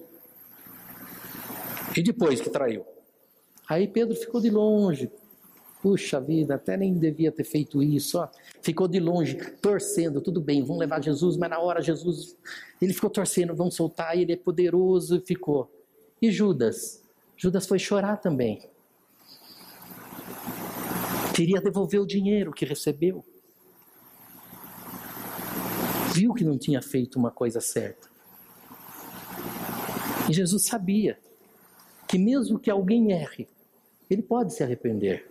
E 1.95 2.03
depois 2.03 2.41
que 2.41 2.49
traiu? 2.49 2.87
Aí 3.69 3.87
Pedro 3.87 4.17
ficou 4.17 4.41
de 4.41 4.49
longe. 4.49 5.11
Puxa 5.83 6.19
vida, 6.19 6.55
até 6.55 6.79
nem 6.79 6.95
devia 6.95 7.31
ter 7.31 7.45
feito 7.45 7.83
isso. 7.83 8.19
Ó. 8.19 8.27
Ficou 8.63 8.89
de 8.89 8.99
longe, 8.99 9.37
torcendo. 9.61 10.23
Tudo 10.23 10.41
bem, 10.41 10.63
vamos 10.63 10.79
levar 10.79 11.05
Jesus, 11.05 11.37
mas 11.37 11.51
na 11.51 11.59
hora 11.59 11.83
Jesus. 11.83 12.35
Ele 12.81 12.95
ficou 12.95 13.11
torcendo, 13.11 13.55
vamos 13.55 13.75
soltar, 13.75 14.17
ele 14.17 14.33
é 14.33 14.37
poderoso. 14.37 15.17
E 15.17 15.21
ficou. 15.21 15.74
E 16.25 16.33
Judas? 16.33 17.05
Judas 17.37 17.67
foi 17.67 17.79
chorar 17.79 18.17
também. 18.17 18.67
Queria 21.37 21.61
devolver 21.61 22.01
o 22.01 22.07
dinheiro 22.07 22.51
que 22.51 22.65
recebeu. 22.65 23.23
Viu 26.15 26.33
que 26.33 26.43
não 26.43 26.57
tinha 26.57 26.81
feito 26.81 27.19
uma 27.19 27.31
coisa 27.31 27.61
certa. 27.61 28.09
E 30.31 30.33
Jesus 30.33 30.65
sabia 30.65 31.19
que 32.09 32.17
mesmo 32.17 32.59
que 32.59 32.71
alguém 32.71 33.13
erre, 33.13 33.47
ele 34.09 34.23
pode 34.23 34.55
se 34.55 34.63
arrepender. 34.63 35.31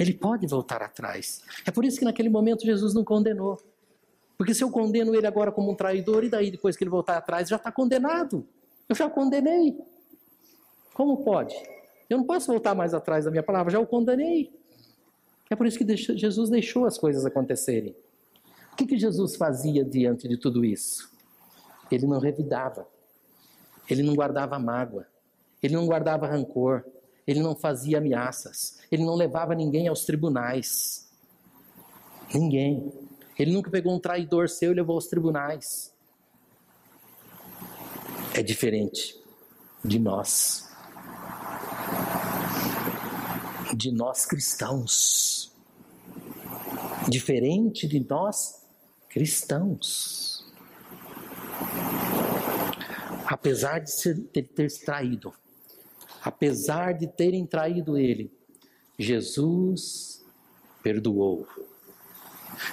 Ele 0.00 0.12
pode 0.12 0.44
voltar 0.48 0.82
atrás. 0.82 1.44
É 1.64 1.70
por 1.70 1.84
isso 1.84 2.00
que 2.00 2.04
naquele 2.04 2.28
momento 2.28 2.66
Jesus 2.66 2.92
não 2.92 3.04
condenou. 3.04 3.62
Porque 4.36 4.52
se 4.52 4.64
eu 4.64 4.72
condeno 4.72 5.14
ele 5.14 5.26
agora 5.28 5.52
como 5.52 5.70
um 5.70 5.76
traidor, 5.76 6.24
e 6.24 6.28
daí 6.28 6.50
depois 6.50 6.76
que 6.76 6.82
ele 6.82 6.90
voltar 6.90 7.16
atrás, 7.16 7.48
já 7.48 7.54
está 7.54 7.70
condenado. 7.70 8.44
Eu 8.88 8.96
já 8.96 9.08
condenei. 9.10 9.78
Como 10.94 11.22
pode? 11.22 11.54
Eu 12.08 12.18
não 12.18 12.24
posso 12.24 12.46
voltar 12.46 12.74
mais 12.74 12.94
atrás 12.94 13.24
da 13.24 13.30
minha 13.30 13.42
palavra, 13.42 13.70
já 13.70 13.78
o 13.78 13.86
condenei. 13.86 14.50
É 15.50 15.56
por 15.56 15.66
isso 15.66 15.78
que 15.78 15.96
Jesus 15.96 16.50
deixou 16.50 16.86
as 16.86 16.98
coisas 16.98 17.24
acontecerem. 17.24 17.94
O 18.72 18.76
que, 18.76 18.86
que 18.86 18.98
Jesus 18.98 19.36
fazia 19.36 19.84
diante 19.84 20.26
de 20.28 20.36
tudo 20.36 20.64
isso? 20.64 21.10
Ele 21.90 22.06
não 22.06 22.18
revidava. 22.18 22.86
Ele 23.88 24.02
não 24.02 24.14
guardava 24.14 24.58
mágoa. 24.58 25.06
Ele 25.62 25.74
não 25.74 25.86
guardava 25.86 26.26
rancor. 26.26 26.84
Ele 27.26 27.40
não 27.40 27.54
fazia 27.54 27.98
ameaças. 27.98 28.78
Ele 28.90 29.04
não 29.04 29.14
levava 29.14 29.54
ninguém 29.54 29.88
aos 29.88 30.04
tribunais. 30.04 31.10
Ninguém. 32.32 32.92
Ele 33.38 33.52
nunca 33.52 33.70
pegou 33.70 33.94
um 33.94 34.00
traidor 34.00 34.48
seu 34.48 34.72
e 34.72 34.74
levou 34.74 34.94
aos 34.94 35.06
tribunais. 35.06 35.94
É 38.34 38.42
diferente 38.42 39.18
de 39.84 39.98
nós. 39.98 40.68
De 43.74 43.90
nós 43.90 44.26
cristãos. 44.26 45.52
Diferente 47.08 47.86
de 47.86 48.00
nós 48.00 48.62
cristãos. 49.08 50.46
Apesar 53.26 53.78
de, 53.80 53.90
ser, 53.90 54.18
ter 54.32 54.70
traído, 54.84 55.34
apesar 56.22 56.92
de 56.92 57.06
terem 57.06 57.44
traído 57.44 57.98
ele, 57.98 58.32
Jesus 58.98 60.24
perdoou. 60.82 61.46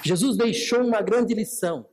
Jesus 0.02 0.36
deixou 0.36 0.82
uma 0.84 1.00
grande 1.02 1.34
lição: 1.34 1.86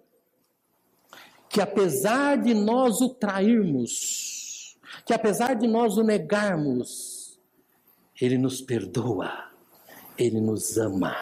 que 1.53 1.61
apesar 1.61 2.35
de 2.41 2.51
nós 2.55 2.99
o 2.99 3.09
trairmos, 3.09 4.75
que 5.05 5.13
apesar 5.13 5.53
de 5.53 5.67
nós 5.67 5.97
o 5.99 6.03
negarmos, 6.03 7.39
ele 8.19 8.39
nos 8.39 8.59
perdoa, 8.59 9.51
ele 10.17 10.41
nos 10.41 10.79
ama. 10.79 11.15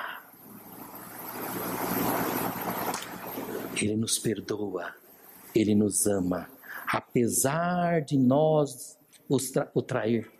Ele 3.75 3.97
nos 3.97 4.17
perdoa, 4.17 4.95
ele 5.53 5.75
nos 5.75 6.07
ama, 6.07 6.49
apesar 6.87 8.01
de 8.01 8.17
nós 8.17 8.97
o 9.27 9.81
trair. 9.81 10.31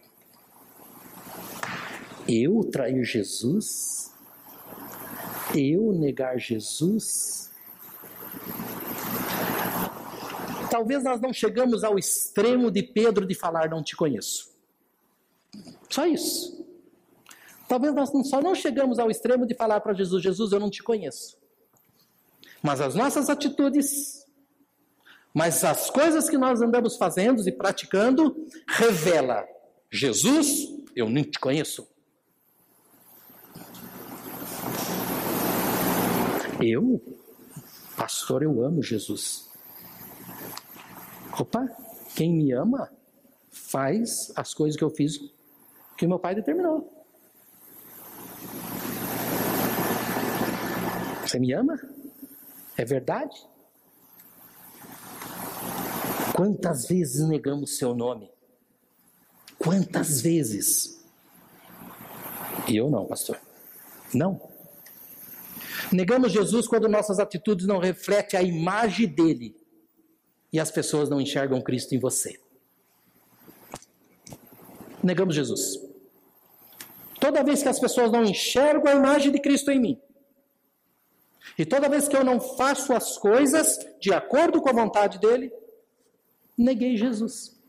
Eu 2.30 2.64
trair 2.64 3.04
Jesus? 3.04 4.14
Eu 5.54 5.92
negar 5.92 6.38
Jesus? 6.40 7.51
Talvez 10.72 11.04
nós 11.04 11.20
não 11.20 11.34
chegamos 11.34 11.84
ao 11.84 12.00
extremo 12.00 12.72
de 12.72 12.82
Pedro 12.82 13.28
de 13.28 13.36
falar 13.36 13.70
não 13.70 13.84
te 13.84 13.94
conheço. 13.94 14.50
Só 15.90 16.06
isso. 16.06 16.66
Talvez 17.68 17.94
nós 17.94 18.10
só 18.30 18.42
não 18.42 18.56
chegamos 18.56 18.98
ao 18.98 19.12
extremo 19.12 19.46
de 19.46 19.54
falar 19.54 19.82
para 19.82 19.94
Jesus, 19.94 20.24
Jesus, 20.24 20.54
eu 20.54 20.62
não 20.62 20.70
te 20.70 20.82
conheço. 20.82 21.38
Mas 22.64 22.80
as 22.80 22.96
nossas 22.96 23.30
atitudes 23.30 24.22
mas 25.34 25.64
as 25.64 25.90
coisas 25.90 26.30
que 26.30 26.38
nós 26.38 26.62
andamos 26.62 26.96
fazendo 26.96 27.46
e 27.48 27.52
praticando 27.52 28.36
revela 28.68 29.46
Jesus, 29.90 30.68
eu 30.96 31.10
nem 31.10 31.24
te 31.24 31.40
conheço. 31.40 31.86
Eu, 36.62 37.02
pastor, 37.98 38.44
eu 38.44 38.64
amo 38.64 38.84
Jesus. 38.84 39.51
Opa, 41.42 41.68
quem 42.16 42.32
me 42.32 42.52
ama 42.52 42.92
faz 43.50 44.32
as 44.36 44.54
coisas 44.54 44.78
que 44.78 44.84
eu 44.84 44.92
fiz 44.92 45.20
que 45.98 46.06
meu 46.06 46.20
pai 46.20 46.36
determinou. 46.36 46.88
Você 51.26 51.40
me 51.40 51.52
ama? 51.52 51.82
É 52.78 52.86
verdade? 52.86 53.36
Quantas 56.36 56.88
vezes 56.88 57.28
negamos 57.28 57.76
seu 57.76 57.96
nome? 57.96 58.32
Quantas 59.58 60.22
vezes? 60.22 61.04
E 62.68 62.78
eu 62.78 62.88
não, 62.88 63.08
pastor. 63.08 63.42
Não. 64.14 64.40
Negamos 65.92 66.32
Jesus 66.32 66.68
quando 66.68 66.88
nossas 66.88 67.18
atitudes 67.18 67.66
não 67.66 67.80
refletem 67.80 68.40
a 68.40 68.44
imagem 68.44 69.08
dele 69.08 69.60
e 70.52 70.60
as 70.60 70.72
pessoas 70.72 71.10
não 71.10 71.22
enxergam 71.22 71.62
Cristo 71.62 71.96
em 71.96 72.00
você. 72.00 72.40
Negamos 75.04 75.34
Jesus. 75.34 75.80
Toda 77.20 77.44
vez 77.44 77.62
que 77.62 77.70
as 77.70 77.80
pessoas 77.80 78.12
não 78.12 78.24
enxergam 78.24 78.92
a 78.92 78.96
imagem 78.96 79.32
de 79.32 79.40
Cristo 79.40 79.72
em 79.72 79.80
mim, 79.80 80.02
e 81.58 81.66
toda 81.66 81.90
vez 81.90 82.08
que 82.08 82.16
eu 82.16 82.24
não 82.24 82.40
faço 82.40 82.94
as 82.94 83.18
coisas 83.18 83.78
de 84.00 84.14
acordo 84.14 84.62
com 84.62 84.70
a 84.70 84.74
vontade 84.74 85.20
dele, 85.20 85.52
neguei 86.58 86.96
Jesus. 86.96 87.60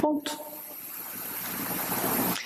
Ponto. 0.00 0.38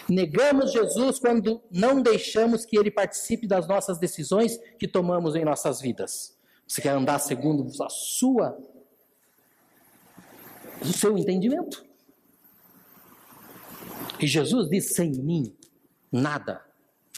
Negamos 0.08 0.72
Jesus 0.72 1.18
quando 1.18 1.60
não 1.70 2.00
deixamos 2.00 2.64
que 2.64 2.78
ele 2.78 2.90
participe 2.90 3.46
das 3.46 3.66
nossas 3.66 3.98
decisões 3.98 4.56
que 4.78 4.86
tomamos 4.86 5.34
em 5.34 5.44
nossas 5.44 5.80
vidas. 5.80 6.35
Você 6.66 6.80
quer 6.82 6.90
andar 6.90 7.18
segundo 7.18 7.70
a 7.82 7.88
sua 7.88 8.58
o 10.80 10.92
seu 10.92 11.16
entendimento. 11.16 11.84
E 14.20 14.26
Jesus 14.26 14.68
diz: 14.68 14.94
sem 14.94 15.12
mim 15.12 15.54
nada, 16.10 16.64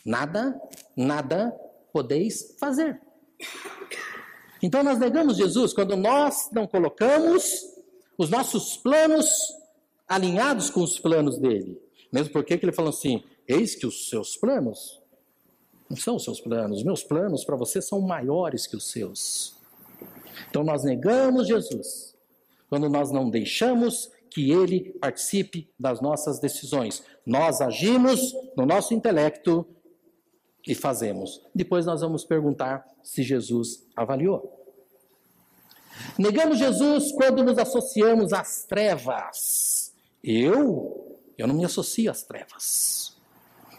nada, 0.04 0.60
nada 0.96 1.52
podeis 1.92 2.56
fazer. 2.58 3.00
Então 4.62 4.82
nós 4.82 4.98
negamos 4.98 5.36
Jesus 5.36 5.72
quando 5.72 5.96
nós 5.96 6.50
não 6.52 6.66
colocamos 6.66 7.64
os 8.16 8.28
nossos 8.28 8.76
planos 8.76 9.28
alinhados 10.06 10.70
com 10.70 10.82
os 10.82 10.98
planos 10.98 11.38
dele. 11.38 11.80
Mesmo 12.12 12.32
porque 12.32 12.54
ele 12.54 12.72
falou 12.72 12.90
assim: 12.90 13.22
Eis 13.46 13.74
que 13.74 13.86
os 13.86 14.08
seus 14.08 14.36
planos 14.36 15.00
não 15.88 15.96
são 15.96 16.16
os 16.16 16.24
seus 16.24 16.40
planos, 16.40 16.78
os 16.78 16.84
meus 16.84 17.02
planos 17.02 17.44
para 17.44 17.56
você 17.56 17.80
são 17.80 18.00
maiores 18.00 18.66
que 18.66 18.76
os 18.76 18.90
seus. 18.90 19.56
Então 20.48 20.62
nós 20.62 20.84
negamos 20.84 21.46
Jesus 21.46 22.14
quando 22.68 22.88
nós 22.88 23.10
não 23.10 23.30
deixamos 23.30 24.10
que 24.30 24.50
ele 24.50 24.92
participe 25.00 25.68
das 25.78 26.00
nossas 26.00 26.38
decisões. 26.38 27.02
Nós 27.24 27.60
agimos 27.60 28.34
no 28.56 28.66
nosso 28.66 28.92
intelecto 28.92 29.66
e 30.66 30.74
fazemos. 30.74 31.40
Depois 31.54 31.86
nós 31.86 32.02
vamos 32.02 32.24
perguntar 32.24 32.86
se 33.02 33.22
Jesus 33.22 33.86
avaliou. 33.96 34.54
Negamos 36.18 36.58
Jesus 36.58 37.10
quando 37.12 37.42
nos 37.42 37.58
associamos 37.58 38.32
às 38.32 38.64
trevas. 38.64 39.92
Eu, 40.22 41.18
eu 41.36 41.46
não 41.46 41.54
me 41.54 41.64
associo 41.64 42.10
às 42.10 42.22
trevas. 42.22 43.16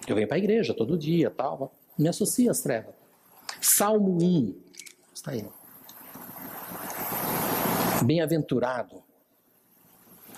Eu 0.07 0.15
venho 0.15 0.27
para 0.27 0.37
a 0.37 0.39
igreja 0.39 0.73
todo 0.73 0.97
dia, 0.97 1.29
tal, 1.29 1.71
me 1.99 2.07
associo 2.07 2.49
às 2.49 2.61
trevas. 2.61 2.95
Salmo 3.59 4.17
1, 4.23 4.55
está 5.13 5.31
aí. 5.31 5.45
Bem-aventurado 8.05 9.03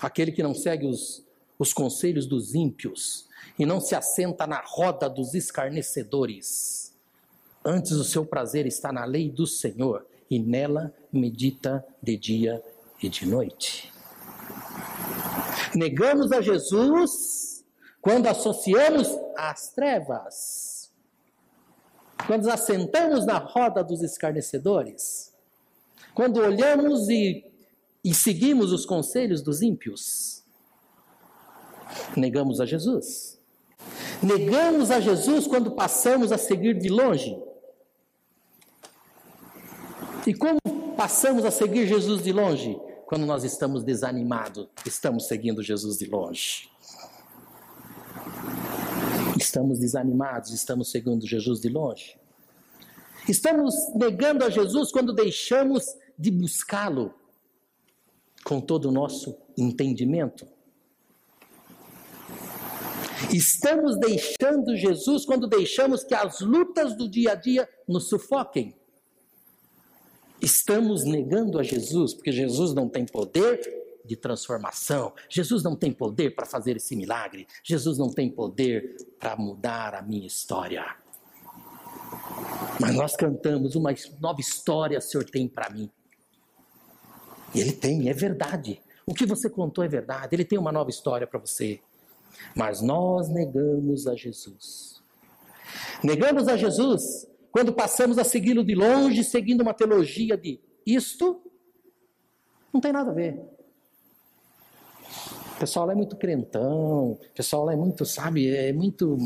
aquele 0.00 0.32
que 0.32 0.42
não 0.42 0.52
segue 0.52 0.84
os, 0.84 1.24
os 1.56 1.72
conselhos 1.72 2.26
dos 2.26 2.56
ímpios 2.56 3.28
e 3.56 3.64
não 3.64 3.80
se 3.80 3.94
assenta 3.94 4.44
na 4.44 4.60
roda 4.66 5.08
dos 5.08 5.34
escarnecedores. 5.34 6.92
Antes 7.64 7.92
o 7.92 8.02
seu 8.02 8.26
prazer 8.26 8.66
está 8.66 8.92
na 8.92 9.04
lei 9.04 9.30
do 9.30 9.46
Senhor 9.46 10.04
e 10.28 10.40
nela 10.40 10.92
medita 11.12 11.86
de 12.02 12.16
dia 12.16 12.64
e 13.00 13.08
de 13.08 13.24
noite. 13.24 13.92
Negamos 15.72 16.32
a 16.32 16.40
Jesus 16.40 17.64
quando 18.00 18.26
associamos 18.26 19.08
às 19.36 19.70
trevas, 19.70 20.71
quando 22.26 22.44
nos 22.44 22.52
assentamos 22.52 23.26
na 23.26 23.38
roda 23.38 23.82
dos 23.82 24.02
escarnecedores, 24.02 25.32
quando 26.14 26.40
olhamos 26.40 27.08
e 27.08 27.52
e 28.04 28.12
seguimos 28.12 28.72
os 28.72 28.84
conselhos 28.84 29.42
dos 29.42 29.62
ímpios, 29.62 30.42
negamos 32.16 32.60
a 32.60 32.66
Jesus. 32.66 33.38
Negamos 34.22 34.90
a 34.90 35.00
Jesus 35.00 35.46
quando 35.46 35.72
passamos 35.72 36.32
a 36.32 36.38
seguir 36.38 36.78
de 36.78 36.88
longe. 36.88 37.40
E 40.26 40.34
como 40.34 40.58
passamos 40.96 41.44
a 41.44 41.50
seguir 41.50 41.86
Jesus 41.86 42.22
de 42.22 42.32
longe? 42.32 42.76
Quando 43.06 43.26
nós 43.26 43.44
estamos 43.44 43.84
desanimados, 43.84 44.68
estamos 44.86 45.26
seguindo 45.26 45.62
Jesus 45.62 45.98
de 45.98 46.06
longe. 46.06 46.71
Estamos 49.52 49.78
desanimados, 49.78 50.50
estamos 50.50 50.90
seguindo 50.90 51.26
Jesus 51.26 51.60
de 51.60 51.68
longe. 51.68 52.18
Estamos 53.28 53.74
negando 53.94 54.46
a 54.46 54.48
Jesus 54.48 54.90
quando 54.90 55.12
deixamos 55.12 55.84
de 56.18 56.30
buscá-lo 56.30 57.12
com 58.42 58.62
todo 58.62 58.88
o 58.88 58.90
nosso 58.90 59.36
entendimento? 59.54 60.48
Estamos 63.30 63.98
deixando 63.98 64.74
Jesus 64.74 65.26
quando 65.26 65.46
deixamos 65.46 66.02
que 66.02 66.14
as 66.14 66.40
lutas 66.40 66.96
do 66.96 67.06
dia 67.06 67.32
a 67.32 67.34
dia 67.34 67.68
nos 67.86 68.08
sufoquem. 68.08 68.74
Estamos 70.40 71.04
negando 71.04 71.58
a 71.58 71.62
Jesus, 71.62 72.14
porque 72.14 72.32
Jesus 72.32 72.72
não 72.72 72.88
tem 72.88 73.04
poder 73.04 73.81
de 74.04 74.16
transformação. 74.16 75.12
Jesus 75.28 75.62
não 75.62 75.76
tem 75.76 75.92
poder 75.92 76.34
para 76.34 76.46
fazer 76.46 76.76
esse 76.76 76.96
milagre. 76.96 77.46
Jesus 77.62 77.98
não 77.98 78.08
tem 78.08 78.30
poder 78.30 78.96
para 79.18 79.36
mudar 79.36 79.94
a 79.94 80.02
minha 80.02 80.26
história. 80.26 80.96
Mas 82.80 82.94
nós 82.94 83.16
cantamos 83.16 83.74
uma 83.74 83.94
nova 84.20 84.40
história 84.40 84.98
o 84.98 85.00
Senhor 85.00 85.24
tem 85.24 85.48
para 85.48 85.70
mim. 85.70 85.90
E 87.54 87.60
ele 87.60 87.72
tem, 87.72 88.08
é 88.08 88.12
verdade. 88.12 88.80
O 89.06 89.14
que 89.14 89.26
você 89.26 89.48
contou 89.48 89.84
é 89.84 89.88
verdade. 89.88 90.34
Ele 90.34 90.44
tem 90.44 90.58
uma 90.58 90.72
nova 90.72 90.90
história 90.90 91.26
para 91.26 91.38
você. 91.38 91.80
Mas 92.56 92.80
nós 92.80 93.28
negamos 93.28 94.06
a 94.06 94.14
Jesus. 94.14 95.02
Negamos 96.02 96.48
a 96.48 96.56
Jesus 96.56 97.26
quando 97.50 97.72
passamos 97.72 98.18
a 98.18 98.24
segui-lo 98.24 98.64
de 98.64 98.74
longe, 98.74 99.22
seguindo 99.22 99.60
uma 99.60 99.74
teologia 99.74 100.36
de 100.36 100.58
isto 100.86 101.42
não 102.72 102.80
tem 102.80 102.92
nada 102.92 103.10
a 103.10 103.14
ver. 103.14 103.38
Pessoal 105.62 105.86
lá 105.86 105.92
é 105.92 105.94
muito 105.94 106.16
crentão, 106.16 107.12
o 107.12 107.20
pessoal 107.36 107.64
lá 107.64 107.72
é 107.72 107.76
muito, 107.76 108.04
sabe, 108.04 108.52
é 108.52 108.72
muito. 108.72 109.16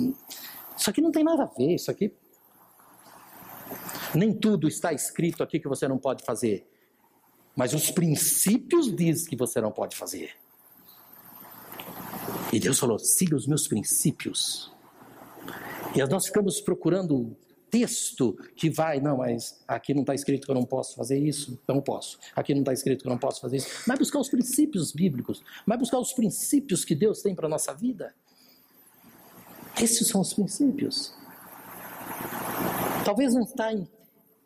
Isso 0.77 0.91
aqui 0.91 1.01
não 1.01 1.11
tem 1.11 1.25
nada 1.25 1.45
a 1.45 1.47
ver, 1.47 1.77
isso 1.77 1.91
aqui. 1.91 2.13
Nem 4.15 4.35
tudo 4.35 4.69
está 4.69 4.93
escrito 4.93 5.43
aqui 5.43 5.59
que 5.59 5.67
você 5.67 5.89
não 5.89 5.97
pode 5.97 6.23
fazer. 6.23 6.69
Mas 7.57 7.73
os 7.73 7.91
princípios 7.91 8.95
diz 8.95 9.27
que 9.27 9.35
você 9.35 9.63
não 9.63 9.73
pode 9.73 9.97
fazer. 9.97 10.33
E 12.53 12.61
Deus 12.61 12.79
falou: 12.79 12.99
siga 12.99 13.35
os 13.35 13.47
meus 13.47 13.67
princípios. 13.67 14.71
E 15.95 16.05
nós 16.05 16.27
ficamos 16.27 16.61
procurando 16.61 17.35
texto 17.71 18.33
que 18.55 18.71
vai, 18.71 19.01
não, 19.01 19.19
mas 19.19 19.63
aqui 19.67 19.93
não 19.93 20.03
está 20.03 20.15
escrito 20.15 20.45
que 20.45 20.51
eu 20.51 20.55
não 20.55 20.65
posso 20.65 20.95
fazer 20.95 21.19
isso, 21.19 21.59
eu 21.67 21.75
não 21.75 21.83
posso. 21.83 22.19
Aqui 22.35 22.55
não 22.55 22.61
está 22.61 22.73
escrito 22.73 23.03
que 23.03 23.09
eu 23.09 23.13
não 23.13 23.19
posso 23.19 23.41
fazer 23.41 23.59
isso. 23.59 23.69
Vai 23.87 23.97
buscar 23.97 24.19
os 24.19 24.29
princípios 24.29 24.93
bíblicos, 24.93 25.43
vai 25.67 25.77
buscar 25.77 25.99
os 25.99 26.13
princípios 26.13 26.85
que 26.85 26.95
Deus 26.95 27.23
tem 27.23 27.35
para 27.35 27.47
a 27.47 27.49
nossa 27.49 27.75
vida. 27.75 28.15
Esses 29.81 30.09
são 30.09 30.21
os 30.21 30.33
princípios. 30.33 31.15
Talvez 33.05 33.35
não 33.35 33.43
está 33.43 33.71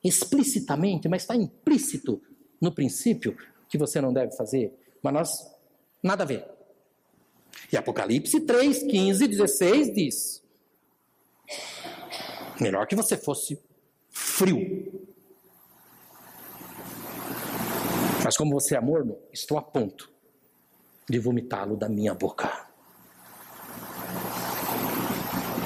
explicitamente, 0.02 1.08
mas 1.08 1.22
está 1.22 1.36
implícito 1.36 2.20
no 2.60 2.72
princípio 2.72 3.36
que 3.68 3.78
você 3.78 4.00
não 4.00 4.12
deve 4.12 4.36
fazer, 4.36 4.74
mas 5.02 5.14
nós, 5.14 5.54
nada 6.02 6.24
a 6.24 6.26
ver. 6.26 6.44
E 7.72 7.76
Apocalipse 7.76 8.40
3, 8.40 8.82
15 8.82 9.28
16 9.28 9.94
diz: 9.94 10.42
melhor 12.60 12.86
que 12.86 12.94
você 12.94 13.16
fosse 13.16 13.60
frio. 14.10 14.58
Mas 18.22 18.36
como 18.36 18.52
você 18.52 18.76
é 18.76 18.80
morno, 18.80 19.18
estou 19.32 19.58
a 19.58 19.62
ponto 19.62 20.10
de 21.08 21.18
vomitá-lo 21.18 21.76
da 21.76 21.88
minha 21.88 22.14
boca. 22.14 22.68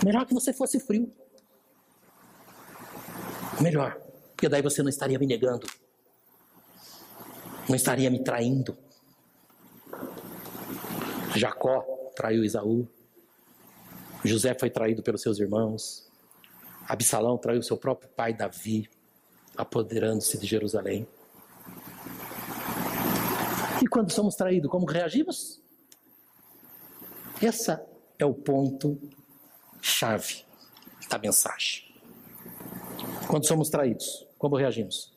Melhor 0.04 0.26
que 0.26 0.35
você 0.35 0.52
fosse 0.52 0.78
frio. 0.78 1.11
Melhor, 3.61 4.00
porque 4.33 4.48
daí 4.48 4.62
você 4.62 4.83
não 4.83 4.88
estaria 4.88 5.18
me 5.18 5.26
negando 5.26 5.66
não 7.68 7.76
estaria 7.76 8.11
me 8.11 8.22
traindo. 8.22 8.76
Jacó 11.35 11.85
traiu 12.14 12.44
Isaú. 12.44 12.87
José 14.24 14.54
foi 14.59 14.70
traído 14.70 15.02
pelos 15.02 15.22
seus 15.22 15.38
irmãos. 15.38 16.11
Absalão 16.88 17.38
traiu 17.38 17.62
seu 17.62 17.77
próprio 17.77 18.09
pai 18.11 18.35
Davi, 18.35 18.88
apoderando-se 19.57 20.38
de 20.38 20.47
Jerusalém. 20.47 21.07
E 23.83 23.87
quando 23.87 24.12
somos 24.12 24.35
traídos, 24.35 24.70
como 24.70 24.87
reagimos? 24.87 25.61
Esse 27.40 27.79
é 28.18 28.25
o 28.25 28.35
ponto 28.35 28.99
chave 29.81 30.44
da 31.09 31.18
mensagem. 31.18 31.85
Quando 33.29 33.47
somos 33.47 33.68
traídos, 33.68 34.27
como 34.38 34.57
reagimos? 34.57 35.12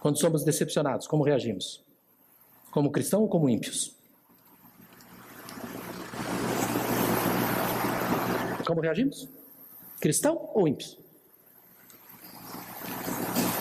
Quando 0.00 0.18
somos 0.18 0.44
decepcionados, 0.44 1.06
como 1.06 1.24
reagimos? 1.24 1.84
Como 2.70 2.90
cristão 2.90 3.22
ou 3.22 3.28
como 3.28 3.48
ímpios? 3.48 3.94
Como 8.66 8.80
reagimos? 8.80 9.28
Cristão 10.00 10.50
ou 10.54 10.68
ímpios? 10.68 10.98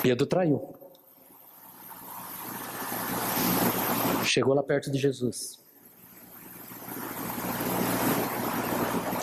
Pedro 0.02 0.26
traiu. 0.26 0.74
Chegou 4.24 4.54
lá 4.54 4.62
perto 4.62 4.92
de 4.92 4.98
Jesus. 4.98 5.60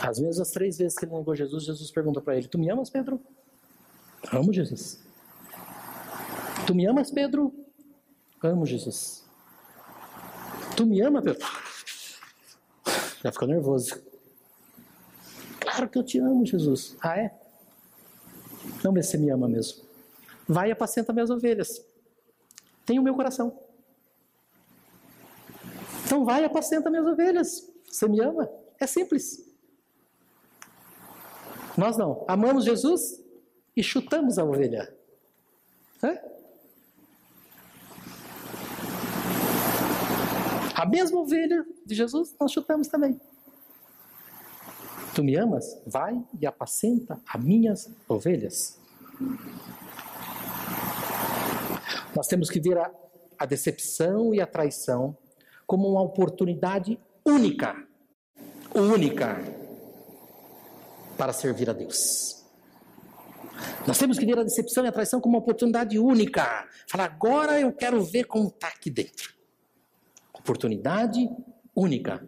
As 0.02 0.18
mesmas 0.18 0.50
três 0.50 0.78
vezes 0.78 0.98
que 0.98 1.04
ele 1.04 1.14
negou 1.14 1.34
Jesus, 1.34 1.64
Jesus 1.64 1.90
perguntou 1.90 2.22
para 2.22 2.36
ele: 2.36 2.48
Tu 2.48 2.58
me 2.58 2.70
amas, 2.70 2.90
Pedro? 2.90 3.20
Amo 4.32 4.52
Jesus. 4.52 5.02
Tu 6.66 6.74
me 6.74 6.86
amas, 6.86 7.10
Pedro? 7.10 7.54
Amo 8.42 8.66
Jesus. 8.66 9.24
Tu 10.76 10.86
me 10.86 11.00
ama, 11.00 11.22
Pedro? 11.22 11.46
Já 13.22 13.32
ficou 13.32 13.48
nervoso. 13.48 14.13
Claro 15.64 15.88
que 15.88 15.98
eu 15.98 16.02
te 16.04 16.18
amo, 16.18 16.44
Jesus. 16.44 16.94
Ah, 17.00 17.18
é? 17.18 17.34
Não, 18.82 18.92
mas 18.92 19.06
você 19.06 19.16
me 19.16 19.30
ama 19.30 19.48
mesmo. 19.48 19.82
Vai 20.46 20.68
e 20.68 20.72
apacenta 20.72 21.10
minhas 21.10 21.30
ovelhas. 21.30 21.82
Tem 22.84 22.98
o 22.98 23.02
meu 23.02 23.14
coração. 23.14 23.58
Então 26.04 26.22
vai 26.22 26.42
e 26.42 26.44
apacenta 26.44 26.90
minhas 26.90 27.06
ovelhas. 27.06 27.66
Você 27.86 28.06
me 28.06 28.20
ama? 28.20 28.50
É 28.78 28.86
simples. 28.86 29.50
Nós 31.78 31.96
não. 31.96 32.26
Amamos 32.28 32.64
Jesus 32.64 33.22
e 33.74 33.82
chutamos 33.82 34.38
a 34.38 34.44
ovelha. 34.44 34.94
A 40.74 40.86
mesma 40.86 41.20
ovelha 41.20 41.66
de 41.86 41.94
Jesus 41.94 42.34
nós 42.38 42.52
chutamos 42.52 42.88
também. 42.88 43.18
Tu 45.14 45.22
me 45.22 45.36
amas? 45.36 45.80
Vai 45.86 46.20
e 46.40 46.44
apacenta 46.44 47.20
as 47.28 47.42
minhas 47.42 47.88
ovelhas. 48.08 48.78
Nós 52.16 52.26
temos 52.26 52.50
que 52.50 52.60
ver 52.60 52.78
a, 52.78 52.90
a 53.38 53.46
decepção 53.46 54.34
e 54.34 54.40
a 54.40 54.46
traição 54.46 55.16
como 55.66 55.88
uma 55.88 56.02
oportunidade 56.02 56.98
única, 57.24 57.76
única, 58.74 59.38
para 61.16 61.32
servir 61.32 61.70
a 61.70 61.72
Deus. 61.72 62.44
Nós 63.86 63.98
temos 63.98 64.18
que 64.18 64.26
ver 64.26 64.38
a 64.38 64.42
decepção 64.42 64.84
e 64.84 64.88
a 64.88 64.92
traição 64.92 65.20
como 65.20 65.36
uma 65.36 65.42
oportunidade 65.42 65.96
única. 65.98 66.68
Falar, 66.88 67.04
agora 67.04 67.60
eu 67.60 67.72
quero 67.72 68.02
ver 68.02 68.24
como 68.24 68.48
está 68.48 68.68
aqui 68.68 68.90
dentro. 68.90 69.32
Oportunidade 70.32 71.28
única. 71.74 72.26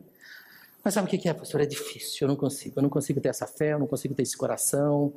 Mas 0.87 0.95
sabe 0.95 1.09
o 1.09 1.21
que 1.21 1.29
é, 1.29 1.35
pastor? 1.35 1.61
É 1.63 1.67
difícil, 1.67 2.19
eu 2.21 2.29
não 2.29 2.37
consigo. 2.37 2.79
Eu 2.79 2.83
não 2.85 2.89
consigo 2.89 3.21
ter 3.21 3.29
essa 3.29 3.45
fé, 3.45 3.73
eu 3.73 3.79
não 3.81 3.89
consigo 3.89 4.15
ter 4.15 4.23
esse 4.23 4.37
coração. 4.37 5.13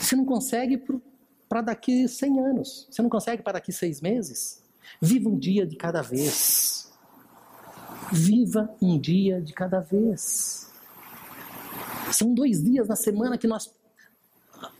Você 0.00 0.16
não 0.16 0.24
consegue 0.24 0.84
para 1.48 1.62
daqui 1.62 2.08
100 2.08 2.40
anos. 2.40 2.88
Você 2.90 3.00
não 3.00 3.08
consegue 3.08 3.40
para 3.44 3.52
daqui 3.52 3.72
seis 3.72 4.00
meses. 4.00 4.60
Viva 5.00 5.28
um 5.28 5.38
dia 5.38 5.64
de 5.64 5.76
cada 5.76 6.02
vez. 6.02 6.92
Viva 8.10 8.68
um 8.82 8.98
dia 8.98 9.40
de 9.40 9.52
cada 9.52 9.78
vez. 9.78 10.68
São 12.10 12.34
dois 12.34 12.64
dias 12.64 12.88
na 12.88 12.96
semana 12.96 13.38
que 13.38 13.46
nós, 13.46 13.72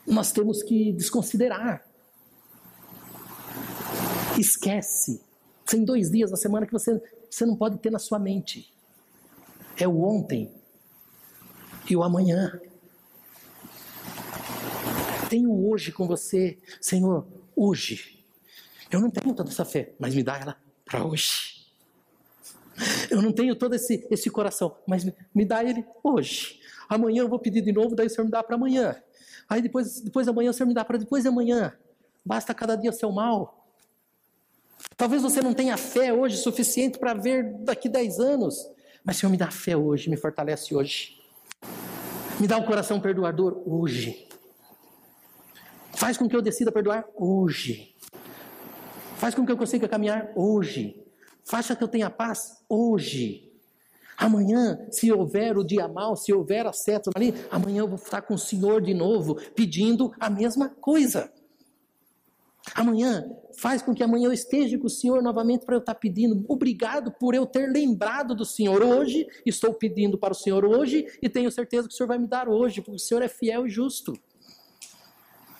nós 0.05 0.33
temos 0.33 0.61
que 0.61 0.91
desconsiderar. 0.91 1.87
Esquece. 4.37 5.21
Tem 5.65 5.85
dois 5.85 6.11
dias 6.11 6.31
na 6.31 6.37
semana 6.37 6.65
que 6.65 6.73
você, 6.73 7.01
você 7.29 7.45
não 7.45 7.55
pode 7.55 7.77
ter 7.77 7.89
na 7.89 7.97
sua 7.97 8.19
mente. 8.19 8.74
É 9.77 9.87
o 9.87 10.01
ontem 10.01 10.51
e 11.89 11.95
o 11.95 12.03
amanhã. 12.03 12.59
Tenho 15.29 15.67
hoje 15.67 15.91
com 15.91 16.07
você, 16.07 16.57
Senhor, 16.79 17.27
hoje. 17.55 18.23
Eu 18.89 18.99
não 18.99 19.09
tenho 19.09 19.35
toda 19.35 19.49
essa 19.49 19.65
fé, 19.65 19.93
mas 19.99 20.15
me 20.15 20.23
dá 20.23 20.37
ela 20.37 20.57
para 20.85 21.03
hoje. 21.03 21.65
Eu 23.09 23.21
não 23.21 23.31
tenho 23.31 23.55
todo 23.55 23.73
esse, 23.73 24.05
esse 24.09 24.29
coração, 24.29 24.77
mas 24.87 25.03
me, 25.03 25.13
me 25.33 25.45
dá 25.45 25.63
ele 25.63 25.85
hoje. 26.03 26.59
Amanhã 26.87 27.23
eu 27.23 27.29
vou 27.29 27.39
pedir 27.39 27.61
de 27.61 27.71
novo, 27.71 27.95
daí 27.95 28.07
o 28.07 28.09
Senhor 28.09 28.25
me 28.25 28.31
dá 28.31 28.43
para 28.43 28.55
amanhã. 28.55 28.95
Aí 29.49 29.61
depois, 29.61 30.01
depois 30.01 30.25
da 30.25 30.33
manhã 30.33 30.51
o 30.51 30.53
Senhor 30.53 30.67
me 30.67 30.73
dá 30.73 30.83
para 30.83 30.97
depois 30.97 31.23
de 31.23 31.29
amanhã. 31.29 31.73
Basta 32.23 32.53
cada 32.53 32.75
dia 32.75 32.91
seu 32.91 33.11
mal. 33.11 33.67
Talvez 34.97 35.21
você 35.21 35.41
não 35.41 35.53
tenha 35.53 35.77
fé 35.77 36.13
hoje 36.13 36.37
suficiente 36.37 36.97
para 36.97 37.13
ver 37.13 37.53
daqui 37.59 37.89
10 37.89 38.19
anos, 38.19 38.69
mas 39.05 39.17
Senhor 39.17 39.31
me 39.31 39.37
dá 39.37 39.51
fé 39.51 39.77
hoje, 39.77 40.09
me 40.09 40.17
fortalece 40.17 40.73
hoje. 40.73 41.21
Me 42.39 42.47
dá 42.47 42.57
um 42.57 42.65
coração 42.65 42.99
perdoador 42.99 43.61
hoje. 43.65 44.27
Faz 45.93 46.17
com 46.17 46.27
que 46.27 46.35
eu 46.35 46.41
decida 46.41 46.71
perdoar 46.71 47.05
hoje. 47.15 47.95
Faz 49.17 49.33
com 49.35 49.45
que 49.45 49.51
eu 49.51 49.57
consiga 49.57 49.87
caminhar 49.87 50.31
hoje. 50.35 51.01
Faça 51.45 51.75
que 51.75 51.83
eu 51.83 51.87
tenha 51.87 52.09
paz 52.09 52.63
hoje. 52.67 53.53
Amanhã, 54.17 54.79
se 54.91 55.11
houver 55.11 55.57
o 55.57 55.63
dia 55.63 55.87
mal, 55.87 56.15
se 56.15 56.33
houver 56.33 56.65
a 56.65 56.73
seta 56.73 57.11
ali, 57.15 57.33
amanhã 57.51 57.81
eu 57.81 57.87
vou 57.87 57.97
estar 57.97 58.21
com 58.21 58.33
o 58.33 58.39
Senhor 58.39 58.81
de 58.81 58.93
novo, 58.93 59.35
pedindo 59.53 60.11
a 60.19 60.29
mesma 60.29 60.69
coisa. 60.69 61.31
Amanhã, 62.73 63.23
faz 63.57 63.81
com 63.81 63.93
que 63.93 64.03
amanhã 64.03 64.27
eu 64.27 64.33
esteja 64.33 64.77
com 64.77 64.87
o 64.87 64.89
Senhor 64.89 65.21
novamente 65.21 65.65
para 65.65 65.75
eu 65.75 65.79
estar 65.79 65.95
pedindo. 65.95 66.43
Obrigado 66.47 67.11
por 67.11 67.35
eu 67.35 67.45
ter 67.45 67.69
lembrado 67.69 68.33
do 68.33 68.45
Senhor 68.45 68.81
hoje. 68.83 69.27
Estou 69.45 69.73
pedindo 69.73 70.17
para 70.17 70.33
o 70.33 70.35
Senhor 70.35 70.65
hoje 70.65 71.05
e 71.21 71.29
tenho 71.29 71.51
certeza 71.51 71.87
que 71.87 71.93
o 71.93 71.97
Senhor 71.97 72.07
vai 72.07 72.17
me 72.17 72.27
dar 72.27 72.49
hoje, 72.49 72.81
porque 72.81 72.95
o 72.95 72.99
Senhor 72.99 73.21
é 73.21 73.27
fiel 73.27 73.67
e 73.67 73.69
justo. 73.69 74.13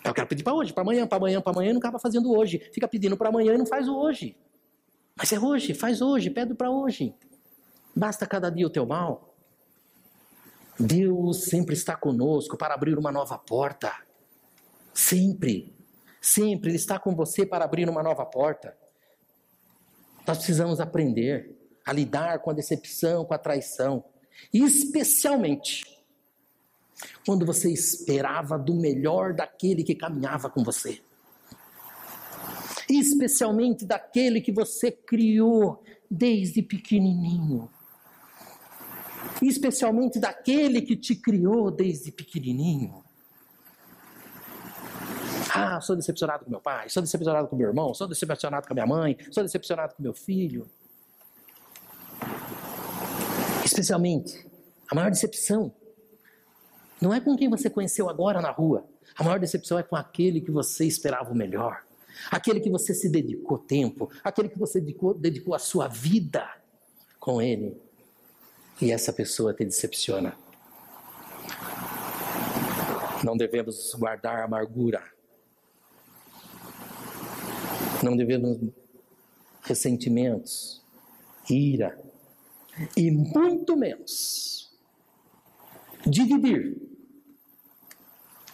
Eu 0.03 0.13
quero 0.13 0.27
pedir 0.27 0.43
para 0.43 0.53
hoje, 0.53 0.73
para 0.73 0.83
amanhã, 0.83 1.07
para 1.07 1.17
amanhã, 1.17 1.41
para 1.41 1.51
amanhã, 1.51 1.69
e 1.69 1.73
não 1.73 1.79
acaba 1.79 1.99
fazendo 1.99 2.31
hoje. 2.31 2.59
Fica 2.73 2.87
pedindo 2.87 3.17
para 3.17 3.29
amanhã 3.29 3.53
e 3.53 3.57
não 3.57 3.65
faz 3.65 3.87
hoje. 3.87 4.37
Mas 5.15 5.31
é 5.31 5.39
hoje, 5.39 5.73
faz 5.73 6.01
hoje, 6.01 6.29
pede 6.29 6.53
para 6.53 6.69
hoje. 6.69 7.13
Basta 7.95 8.25
cada 8.27 8.49
dia 8.49 8.67
o 8.67 8.69
teu 8.69 8.85
mal. 8.85 9.33
Deus 10.79 11.45
sempre 11.45 11.73
está 11.73 11.95
conosco 11.95 12.57
para 12.57 12.73
abrir 12.73 12.97
uma 12.97 13.11
nova 13.11 13.37
porta. 13.37 13.93
Sempre. 14.93 15.74
Sempre 16.25 16.71
Ele 16.71 16.77
está 16.77 16.97
com 16.97 17.13
você 17.15 17.45
para 17.45 17.65
abrir 17.65 17.87
uma 17.87 18.01
nova 18.01 18.25
porta. 18.25 18.75
Nós 20.25 20.37
precisamos 20.37 20.79
aprender 20.79 21.55
a 21.85 21.93
lidar 21.93 22.39
com 22.39 22.49
a 22.49 22.53
decepção, 22.53 23.23
com 23.23 23.35
a 23.35 23.37
traição. 23.37 24.03
Especialmente 24.51 25.85
quando 27.23 27.45
você 27.45 27.71
esperava 27.71 28.57
do 28.57 28.73
melhor 28.73 29.35
daquele 29.35 29.83
que 29.83 29.93
caminhava 29.93 30.49
com 30.49 30.63
você. 30.63 30.99
Especialmente 32.89 33.85
daquele 33.85 34.41
que 34.41 34.51
você 34.51 34.91
criou 34.91 35.83
desde 36.09 36.63
pequenininho. 36.63 37.69
Especialmente 39.43 40.19
daquele 40.19 40.81
que 40.81 40.95
te 40.95 41.13
criou 41.13 41.69
desde 41.69 42.11
pequenininho. 42.11 43.04
Ah, 45.55 45.79
sou 45.79 45.95
decepcionado 45.95 46.43
com 46.43 46.51
meu 46.51 46.59
pai, 46.59 46.89
sou 46.89 47.01
decepcionado 47.01 47.47
com 47.47 47.55
meu 47.55 47.67
irmão, 47.67 47.93
sou 47.93 48.07
decepcionado 48.07 48.67
com 48.67 48.73
a 48.73 48.75
minha 48.75 48.85
mãe, 48.85 49.17
sou 49.31 49.43
decepcionado 49.43 49.95
com 49.95 50.03
meu 50.03 50.13
filho. 50.13 50.69
Especialmente, 53.63 54.45
a 54.91 54.95
maior 54.95 55.09
decepção 55.09 55.73
não 57.01 57.13
é 57.13 57.19
com 57.19 57.35
quem 57.35 57.49
você 57.49 57.69
conheceu 57.69 58.09
agora 58.09 58.41
na 58.41 58.51
rua. 58.51 58.85
A 59.17 59.23
maior 59.23 59.39
decepção 59.39 59.79
é 59.79 59.83
com 59.83 59.95
aquele 59.95 60.41
que 60.41 60.51
você 60.51 60.85
esperava 60.85 61.31
o 61.31 61.35
melhor. 61.35 61.83
Aquele 62.31 62.59
que 62.59 62.69
você 62.69 62.93
se 62.93 63.09
dedicou 63.09 63.57
tempo, 63.57 64.09
aquele 64.23 64.49
que 64.49 64.57
você 64.57 64.79
dedicou, 64.79 65.13
dedicou 65.13 65.53
a 65.53 65.59
sua 65.59 65.87
vida 65.87 66.47
com 67.19 67.41
ele. 67.41 67.79
E 68.81 68.91
essa 68.91 69.13
pessoa 69.13 69.53
te 69.53 69.63
decepciona. 69.63 70.35
Não 73.23 73.35
devemos 73.35 73.93
guardar 73.95 74.43
amargura. 74.43 75.14
Não 78.05 78.15
devemos 78.15 78.59
ressentimentos, 79.63 80.79
ira, 81.49 81.99
e 82.95 83.09
muito 83.09 83.75
menos 83.75 84.71
dividir 86.05 86.77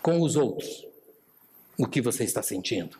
com 0.01 0.21
os 0.21 0.37
outros 0.37 0.87
o 1.77 1.85
que 1.85 2.01
você 2.01 2.23
está 2.23 2.41
sentindo 2.41 2.97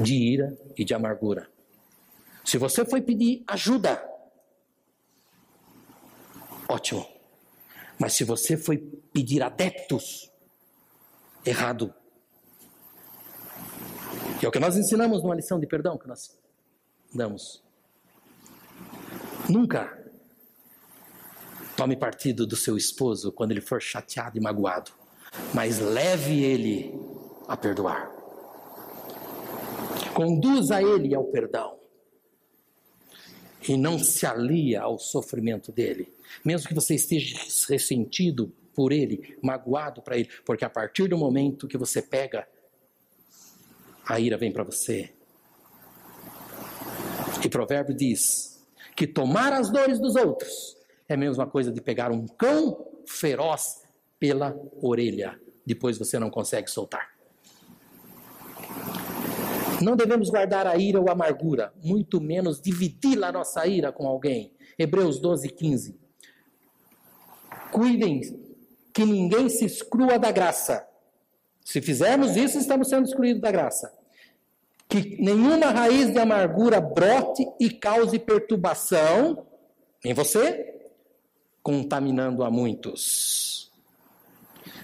de 0.00 0.14
ira 0.14 0.58
e 0.74 0.86
de 0.86 0.94
amargura. 0.94 1.50
Se 2.42 2.56
você 2.56 2.82
foi 2.82 3.02
pedir 3.02 3.44
ajuda, 3.46 4.02
ótimo. 6.66 7.06
Mas 7.98 8.14
se 8.14 8.24
você 8.24 8.56
foi 8.56 8.78
pedir 9.12 9.42
adeptos, 9.42 10.30
errado. 11.44 11.94
Que 14.38 14.46
é 14.46 14.48
o 14.48 14.52
que 14.52 14.58
nós 14.58 14.76
ensinamos 14.76 15.22
numa 15.22 15.34
lição 15.34 15.58
de 15.58 15.66
perdão 15.66 15.96
que 15.96 16.08
nós 16.08 16.36
damos. 17.12 17.62
Nunca 19.48 20.02
tome 21.76 21.96
partido 21.96 22.46
do 22.46 22.56
seu 22.56 22.76
esposo 22.76 23.32
quando 23.32 23.50
ele 23.50 23.60
for 23.60 23.80
chateado 23.80 24.38
e 24.38 24.40
magoado, 24.40 24.92
mas 25.52 25.78
leve 25.78 26.42
ele 26.42 26.94
a 27.46 27.56
perdoar. 27.56 28.10
Conduza 30.14 30.80
ele 30.80 31.14
ao 31.14 31.24
perdão. 31.24 31.76
E 33.66 33.76
não 33.76 33.98
se 33.98 34.26
alia 34.26 34.82
ao 34.82 34.98
sofrimento 34.98 35.72
dele, 35.72 36.12
mesmo 36.44 36.68
que 36.68 36.74
você 36.74 36.94
esteja 36.94 37.38
ressentido 37.68 38.52
por 38.74 38.92
ele, 38.92 39.38
magoado 39.42 40.02
para 40.02 40.18
ele, 40.18 40.28
porque 40.44 40.64
a 40.64 40.70
partir 40.70 41.08
do 41.08 41.16
momento 41.16 41.66
que 41.66 41.78
você 41.78 42.02
pega, 42.02 42.46
a 44.06 44.20
ira 44.20 44.36
vem 44.36 44.52
para 44.52 44.64
você. 44.64 45.12
E 47.44 47.48
provérbio 47.48 47.94
diz 47.94 48.64
que 48.96 49.06
tomar 49.06 49.52
as 49.52 49.70
dores 49.70 49.98
dos 49.98 50.16
outros 50.16 50.76
é 51.08 51.14
a 51.14 51.16
mesma 51.16 51.46
coisa 51.46 51.70
de 51.70 51.80
pegar 51.80 52.10
um 52.10 52.26
cão 52.26 52.86
feroz 53.06 53.82
pela 54.18 54.56
orelha. 54.80 55.38
Depois 55.66 55.98
você 55.98 56.18
não 56.18 56.30
consegue 56.30 56.70
soltar. 56.70 57.14
Não 59.82 59.96
devemos 59.96 60.30
guardar 60.30 60.66
a 60.66 60.76
ira 60.76 61.00
ou 61.00 61.08
a 61.08 61.12
amargura, 61.12 61.72
muito 61.82 62.20
menos 62.20 62.60
dividir 62.60 63.22
a 63.22 63.32
nossa 63.32 63.66
ira 63.66 63.92
com 63.92 64.06
alguém. 64.06 64.52
Hebreus 64.78 65.20
12, 65.20 65.48
15. 65.48 65.98
Cuidem 67.70 68.20
que 68.92 69.04
ninguém 69.04 69.48
se 69.48 69.64
exclua 69.64 70.18
da 70.18 70.30
graça. 70.30 70.86
Se 71.64 71.80
fizermos 71.80 72.36
isso, 72.36 72.58
estamos 72.58 72.88
sendo 72.88 73.08
excluídos 73.08 73.40
da 73.40 73.50
graça. 73.50 73.92
Que 74.86 75.16
nenhuma 75.20 75.70
raiz 75.70 76.12
de 76.12 76.18
amargura 76.18 76.80
brote 76.80 77.44
e 77.58 77.70
cause 77.70 78.18
perturbação 78.18 79.46
em 80.04 80.12
você, 80.12 80.76
contaminando 81.62 82.44
a 82.44 82.50
muitos. 82.50 83.72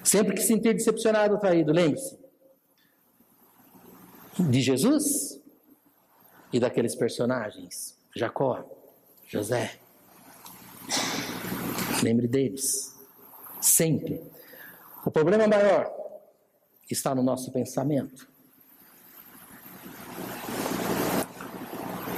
Sempre 0.02 0.34
que 0.34 0.40
se 0.40 0.48
sentir 0.48 0.72
decepcionado 0.72 1.34
ou 1.34 1.40
traído, 1.40 1.70
lembre-se 1.70 2.18
de 4.38 4.62
Jesus 4.62 5.38
e 6.50 6.58
daqueles 6.58 6.94
personagens, 6.94 7.98
Jacó, 8.16 8.64
José. 9.28 9.78
Lembre 12.02 12.26
deles. 12.26 12.96
Sempre. 13.60 14.22
O 15.04 15.10
problema 15.10 15.46
maior 15.46 15.99
está 16.94 17.14
no 17.14 17.22
nosso 17.22 17.52
pensamento. 17.52 18.28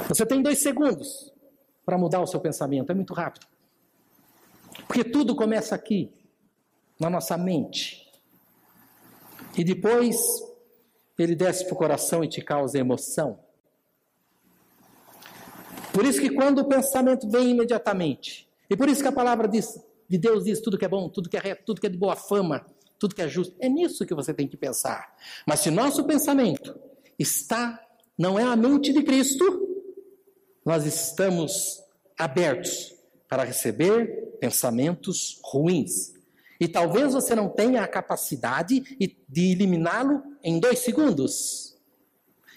Você 0.07 0.25
tem 0.25 0.41
dois 0.41 0.59
segundos 0.59 1.33
para 1.85 1.97
mudar 1.97 2.21
o 2.21 2.27
seu 2.27 2.39
pensamento, 2.39 2.91
é 2.91 2.95
muito 2.95 3.13
rápido. 3.13 3.47
Porque 4.87 5.03
tudo 5.03 5.35
começa 5.35 5.75
aqui, 5.75 6.11
na 6.99 7.09
nossa 7.09 7.37
mente. 7.37 8.11
E 9.57 9.63
depois 9.63 10.17
ele 11.17 11.35
desce 11.35 11.65
para 11.65 11.73
o 11.73 11.77
coração 11.77 12.23
e 12.23 12.27
te 12.27 12.41
causa 12.41 12.77
emoção. 12.77 13.39
Por 15.93 16.05
isso 16.05 16.19
que 16.19 16.31
quando 16.31 16.59
o 16.59 16.65
pensamento 16.65 17.29
vem 17.29 17.51
imediatamente, 17.51 18.49
e 18.69 18.75
por 18.75 18.89
isso 18.89 19.01
que 19.01 19.07
a 19.07 19.11
palavra 19.11 19.47
diz: 19.47 19.79
de 20.09 20.17
Deus 20.17 20.43
diz 20.43 20.59
tudo 20.59 20.77
que 20.77 20.85
é 20.85 20.87
bom, 20.89 21.07
tudo 21.07 21.29
que 21.29 21.37
é 21.37 21.39
reto, 21.39 21.63
tudo 21.65 21.79
que 21.79 21.87
é 21.87 21.89
de 21.89 21.97
boa 21.97 22.15
fama, 22.15 22.65
tudo 23.03 23.15
que 23.15 23.21
é 23.21 23.27
justo. 23.27 23.53
É 23.59 23.67
nisso 23.67 24.05
que 24.05 24.13
você 24.13 24.33
tem 24.33 24.47
que 24.47 24.55
pensar. 24.55 25.13
Mas 25.45 25.59
se 25.59 25.69
nosso 25.69 26.05
pensamento 26.05 26.73
está, 27.19 27.77
não 28.17 28.39
é 28.39 28.43
a 28.43 28.55
mente 28.55 28.93
de 28.93 29.03
Cristo, 29.03 29.43
nós 30.65 30.85
estamos 30.85 31.83
abertos 32.17 32.95
para 33.27 33.43
receber 33.43 34.37
pensamentos 34.39 35.37
ruins. 35.43 36.13
E 36.61 36.65
talvez 36.65 37.11
você 37.11 37.35
não 37.35 37.49
tenha 37.49 37.83
a 37.83 37.87
capacidade 37.89 38.79
de 39.27 39.51
eliminá-lo 39.51 40.23
em 40.41 40.61
dois 40.61 40.79
segundos. 40.79 41.75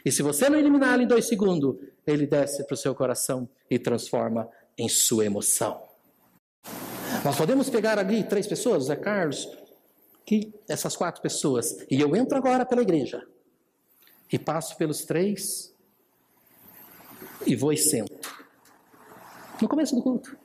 E 0.05 0.13
se 0.13 0.23
você 0.23 0.49
não 0.49 0.61
eliminá-lo 0.61 1.03
em 1.03 1.09
dois 1.09 1.27
segundos, 1.27 1.75
ele 2.07 2.25
desce 2.25 2.65
para 2.65 2.75
o 2.75 2.77
seu 2.77 2.95
coração 2.95 3.49
e 3.69 3.81
transforma 3.81 4.49
em 4.79 4.89
sua 4.89 5.25
emoção. 5.25 5.83
Nós 7.25 7.37
podemos 7.37 7.69
pegar 7.69 7.99
ali 7.99 8.23
três 8.23 8.47
pessoas, 8.47 8.85
Zé 8.85 8.95
Carlos, 8.95 9.49
que 10.27 10.53
essas 10.69 10.97
quatro 10.97 11.23
pessoas, 11.23 11.87
e 11.89 12.01
eu 12.01 12.17
entro 12.17 12.37
agora 12.37 12.67
pela 12.67 12.83
igreja 12.83 13.25
e 14.31 14.37
passo 14.37 14.77
pelos 14.77 15.05
três 15.05 15.73
e 17.47 17.55
vou 17.55 17.73
e 17.73 17.77
sento. 17.77 18.37
No 19.63 19.69
começo 19.69 19.95
do 19.95 20.03
culto. 20.03 20.37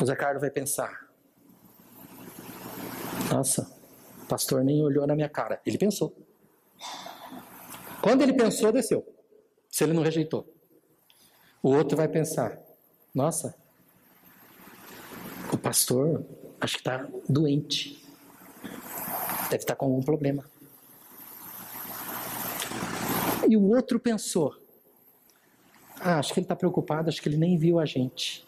O 0.00 0.06
Zé 0.06 0.16
Carlos 0.16 0.40
vai 0.40 0.50
pensar: 0.50 1.06
Nossa, 3.30 3.70
o 4.22 4.26
pastor 4.26 4.64
nem 4.64 4.82
olhou 4.82 5.06
na 5.06 5.14
minha 5.14 5.28
cara. 5.28 5.60
Ele 5.66 5.76
pensou. 5.76 6.16
Quando 8.00 8.22
ele 8.22 8.32
pensou, 8.32 8.72
desceu. 8.72 9.06
Se 9.68 9.84
ele 9.84 9.92
não 9.92 10.02
rejeitou. 10.02 10.50
O 11.62 11.74
outro 11.74 11.96
vai 11.96 12.08
pensar: 12.08 12.58
Nossa, 13.14 13.54
o 15.52 15.58
pastor 15.58 16.24
acho 16.60 16.74
que 16.74 16.80
está 16.80 17.06
doente. 17.28 18.04
Deve 19.44 19.56
estar 19.56 19.74
tá 19.74 19.76
com 19.76 19.86
algum 19.86 20.02
problema. 20.02 20.44
E 23.48 23.56
o 23.56 23.62
outro 23.68 23.98
pensou: 23.98 24.54
ah, 26.00 26.18
acho 26.18 26.32
que 26.32 26.40
ele 26.40 26.44
está 26.44 26.54
preocupado, 26.54 27.08
acho 27.08 27.20
que 27.20 27.28
ele 27.28 27.36
nem 27.36 27.56
viu 27.56 27.78
a 27.78 27.86
gente. 27.86 28.46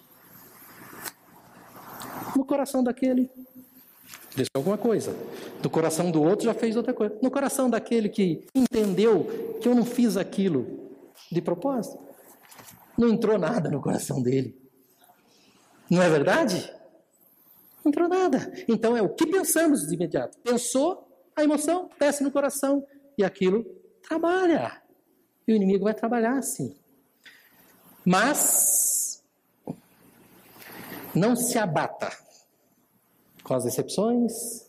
No 2.37 2.45
coração 2.45 2.83
daquele, 2.85 3.31
deixou 4.37 4.51
alguma 4.57 4.79
coisa. 4.79 5.17
No 5.63 5.71
coração 5.71 6.11
do 6.11 6.23
outro 6.23 6.45
já 6.45 6.55
fez 6.55 6.77
outra 6.77 6.93
coisa. 6.93 7.17
No 7.23 7.31
coração 7.31 7.69
daquele 7.69 8.09
que 8.09 8.47
entendeu 8.55 9.59
que 9.61 9.69
eu 9.69 9.75
não 9.75 9.85
fiz 9.85 10.17
aquilo 10.17 10.91
de 11.31 11.41
propósito, 11.41 11.99
não 12.97 13.09
entrou 13.09 13.39
nada 13.39 13.71
no 13.71 13.81
coração 13.81 14.23
dele. 14.23 14.57
Não 15.91 16.01
é 16.03 16.09
verdade? 16.09 16.73
Não 17.85 17.91
entrou 17.91 18.09
nada. 18.09 18.53
Então 18.69 18.97
é 18.97 19.03
o 19.03 19.09
que 19.09 19.27
pensamos 19.27 19.87
de 19.87 19.95
imediato. 19.95 20.39
Pensou, 20.39 21.09
a 21.35 21.43
emoção 21.43 21.89
desce 21.99 22.23
no 22.23 22.31
coração 22.31 22.87
e 23.17 23.25
aquilo 23.25 23.65
trabalha. 24.03 24.83
E 25.47 25.53
o 25.53 25.57
inimigo 25.57 25.85
vai 25.85 25.95
trabalhar 25.95 26.39
assim. 26.39 26.77
Mas 28.05 29.23
não 31.15 31.35
se 31.35 31.59
abata 31.59 32.11
com 33.43 33.55
as 33.55 33.65
decepções 33.65 34.69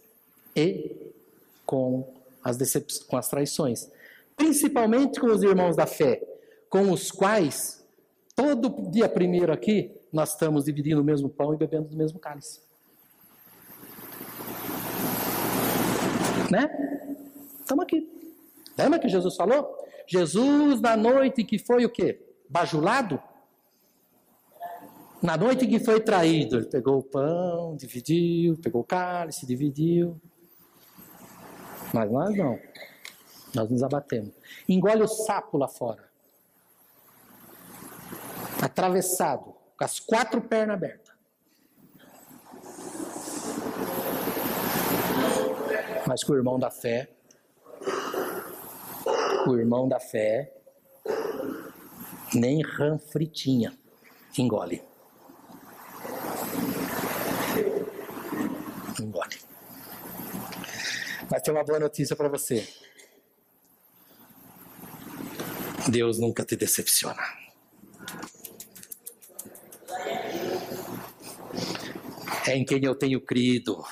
e 0.56 1.14
com 1.66 2.12
as, 2.44 2.58
decep 2.58 3.06
com 3.06 3.18
as 3.18 3.30
traições. 3.30 3.90
Principalmente 4.36 5.20
com 5.20 5.28
os 5.28 5.44
irmãos 5.44 5.76
da 5.76 5.86
fé, 5.86 6.22
com 6.70 6.92
os 6.92 7.12
quais, 7.12 7.86
todo 8.36 8.90
dia 8.90 9.08
primeiro 9.08 9.54
aqui, 9.54 9.92
nós 10.12 10.32
estamos 10.32 10.66
dividindo 10.66 11.02
o 11.02 11.04
mesmo 11.04 11.30
pão 11.30 11.54
e 11.54 11.58
bebendo 11.58 11.90
do 11.90 11.96
mesmo 11.96 12.20
cálice. 12.20 12.60
Né? 16.52 16.70
Estamos 17.62 17.84
aqui. 17.84 18.08
Lembra 18.78 19.00
que 19.00 19.08
Jesus 19.08 19.36
falou? 19.38 19.74
Jesus, 20.06 20.82
na 20.82 20.98
noite 20.98 21.46
que 21.46 21.58
foi 21.58 21.86
o 21.86 21.90
quê? 21.90 22.20
Bajulado? 22.50 23.22
Na 25.22 25.38
noite 25.38 25.68
que 25.68 25.80
foi 25.80 26.02
traído, 26.02 26.58
ele 26.58 26.66
pegou 26.66 26.98
o 26.98 27.04
pão, 27.04 27.76
dividiu, 27.78 28.58
pegou 28.58 28.82
o 28.82 28.84
cálice, 28.84 29.46
dividiu. 29.46 30.20
Mas 31.94 32.12
nós 32.12 32.36
não. 32.36 32.60
Nós 33.56 33.70
nos 33.70 33.84
abatemos. 33.84 34.34
Engole 34.68 35.04
o 35.04 35.08
sapo 35.08 35.58
lá 35.58 35.68
fora. 35.68 36.10
Atravessado, 38.62 39.56
com 39.78 39.84
as 39.84 40.00
quatro 40.00 40.42
pernas 40.42 40.76
abertas. 40.76 41.01
Mas 46.08 46.24
com 46.24 46.34
o 46.34 46.36
irmão 46.36 46.60
da 46.60 46.70
fé, 46.70 47.10
o 49.48 49.58
irmão 49.58 49.88
da 49.88 50.00
fé, 50.00 50.52
nem 52.34 52.62
rã 52.62 52.98
fritinha 52.98 53.78
engole. 54.38 54.82
Engole. 59.00 59.38
Mas 61.30 61.42
tem 61.42 61.54
uma 61.54 61.64
boa 61.64 61.80
notícia 61.80 62.16
para 62.16 62.30
você. 62.30 62.68
Deus 65.90 66.20
nunca 66.20 66.46
te 66.46 66.56
decepciona. 66.56 67.22
É 72.48 72.56
em 72.56 72.66
quem 72.66 72.84
eu 72.84 72.96
tenho 72.96 73.22
crido, 73.22 73.84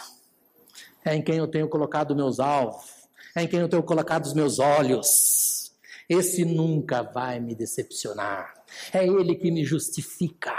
é 1.03 1.15
em 1.15 1.21
quem 1.21 1.37
eu 1.37 1.47
tenho 1.47 1.67
colocado 1.69 2.15
meus 2.15 2.39
alvos, 2.39 3.07
é 3.35 3.43
em 3.43 3.47
quem 3.47 3.59
eu 3.59 3.69
tenho 3.69 3.83
colocado 3.83 4.25
os 4.25 4.33
meus 4.33 4.59
olhos. 4.59 5.71
Esse 6.07 6.43
nunca 6.43 7.03
vai 7.03 7.39
me 7.39 7.53
decepcionar. 7.53 8.53
É 8.91 9.05
Ele 9.05 9.35
que 9.35 9.51
me 9.51 9.63
justifica. 9.63 10.53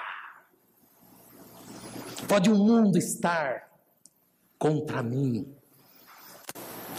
Pode 2.29 2.49
o 2.49 2.55
mundo 2.55 2.97
estar 2.97 3.69
contra 4.59 5.03
mim. 5.03 5.53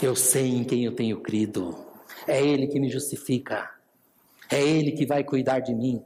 Eu 0.02 0.14
sei 0.14 0.48
em 0.48 0.64
quem 0.64 0.84
eu 0.84 0.94
tenho 0.94 1.22
crido. 1.22 1.86
É 2.26 2.44
Ele 2.44 2.66
que 2.66 2.78
me 2.78 2.90
justifica. 2.90 3.70
É 4.50 4.60
Ele 4.60 4.92
que 4.92 5.06
vai 5.06 5.24
cuidar 5.24 5.60
de 5.60 5.74
mim. 5.74 6.04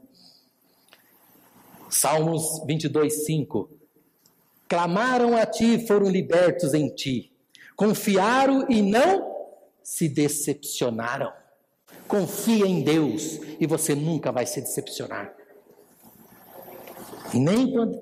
Salmos 1.89 2.63
22, 2.65 3.25
5. 3.25 3.76
Clamaram 4.67 5.35
a 5.35 5.45
ti 5.45 5.75
e 5.75 5.87
foram 5.87 6.09
libertos 6.09 6.73
em 6.73 6.89
ti. 6.89 7.31
Confiaram 7.75 8.65
e 8.69 8.81
não 8.81 9.35
se 9.83 10.09
decepcionaram. 10.09 11.31
Confia 12.07 12.65
em 12.65 12.81
Deus 12.81 13.39
e 13.59 13.67
você 13.67 13.93
nunca 13.93 14.31
vai 14.31 14.45
se 14.45 14.61
decepcionar. 14.61 15.33
Nem 17.33 17.71
quando. 17.71 18.01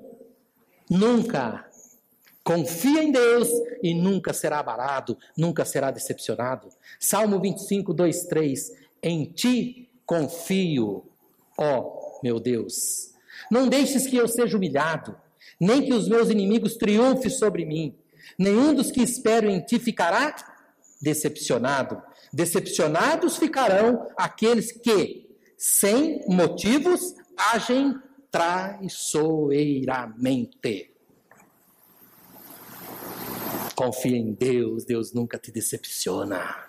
Nunca. 0.88 1.68
Confia 2.42 3.02
em 3.02 3.10
Deus 3.10 3.48
e 3.82 3.92
nunca 3.92 4.32
será 4.32 4.60
abalado, 4.60 5.18
nunca 5.36 5.64
será 5.64 5.90
decepcionado. 5.90 6.68
Salmo 7.00 7.40
25, 7.40 7.92
2, 7.92 8.22
3. 8.26 8.72
Em 9.02 9.24
ti 9.24 9.90
confio, 10.06 11.04
ó 11.58 12.20
meu 12.22 12.38
Deus. 12.38 13.12
Não 13.50 13.68
deixes 13.68 14.06
que 14.06 14.16
eu 14.16 14.28
seja 14.28 14.56
humilhado, 14.56 15.16
nem 15.60 15.84
que 15.84 15.92
os 15.92 16.08
meus 16.08 16.30
inimigos 16.30 16.76
triunfem 16.76 17.30
sobre 17.30 17.64
mim. 17.64 17.94
Nenhum 18.38 18.74
dos 18.74 18.90
que 18.90 19.02
esperam 19.02 19.50
em 19.50 19.60
ti 19.60 19.78
ficará 19.78 20.34
decepcionado. 21.00 22.02
Decepcionados 22.32 23.36
ficarão 23.36 24.08
aqueles 24.16 24.72
que, 24.72 25.28
sem 25.56 26.24
motivos, 26.28 27.14
agem 27.36 27.94
traiçoeiramente. 28.30 30.92
Confia 33.74 34.16
em 34.16 34.32
Deus, 34.32 34.84
Deus 34.84 35.12
nunca 35.12 35.36
te 35.38 35.52
decepciona. 35.52 36.64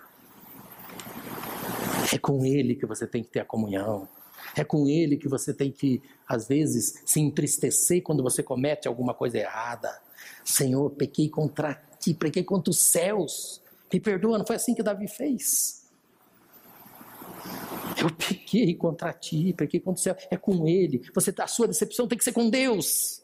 É 2.12 2.18
com 2.18 2.44
Ele 2.44 2.74
que 2.74 2.84
você 2.86 3.06
tem 3.06 3.22
que 3.22 3.30
ter 3.30 3.40
a 3.40 3.44
comunhão. 3.44 4.08
É 4.56 4.64
com 4.64 4.88
Ele 4.88 5.16
que 5.16 5.28
você 5.28 5.52
tem 5.52 5.70
que, 5.70 6.02
às 6.26 6.48
vezes, 6.48 7.02
se 7.04 7.20
entristecer 7.20 8.02
quando 8.02 8.22
você 8.22 8.42
comete 8.42 8.88
alguma 8.88 9.14
coisa 9.14 9.38
errada. 9.38 10.00
Senhor, 10.44 10.90
pequei 10.90 11.28
contra 11.28 11.74
ti, 11.98 12.14
pequei 12.14 12.42
contra 12.42 12.70
os 12.70 12.78
céus. 12.78 13.60
Me 13.92 14.00
perdoa, 14.00 14.38
não 14.38 14.46
foi 14.46 14.56
assim 14.56 14.74
que 14.74 14.82
Davi 14.82 15.08
fez. 15.08 15.78
Eu 18.00 18.10
pequei 18.14 18.74
contra 18.74 19.12
ti, 19.12 19.52
pequei 19.56 19.80
contra 19.80 20.00
o 20.00 20.02
céu. 20.02 20.16
É 20.30 20.36
com 20.36 20.66
ele. 20.66 21.02
Você, 21.14 21.34
a 21.38 21.46
sua 21.46 21.66
decepção 21.66 22.06
tem 22.06 22.18
que 22.18 22.24
ser 22.24 22.32
com 22.32 22.48
Deus. 22.48 23.22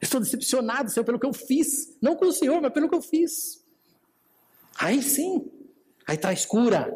Eu 0.00 0.04
estou 0.04 0.20
decepcionado, 0.20 0.90
Senhor, 0.90 1.04
pelo 1.04 1.18
que 1.18 1.26
eu 1.26 1.32
fiz. 1.32 1.96
Não 2.00 2.16
com 2.16 2.26
o 2.26 2.32
Senhor, 2.32 2.60
mas 2.60 2.72
pelo 2.72 2.88
que 2.88 2.94
eu 2.94 3.02
fiz. 3.02 3.64
Aí 4.78 5.02
sim. 5.02 5.50
Aí 6.06 6.16
está 6.16 6.32
escura. 6.32 6.92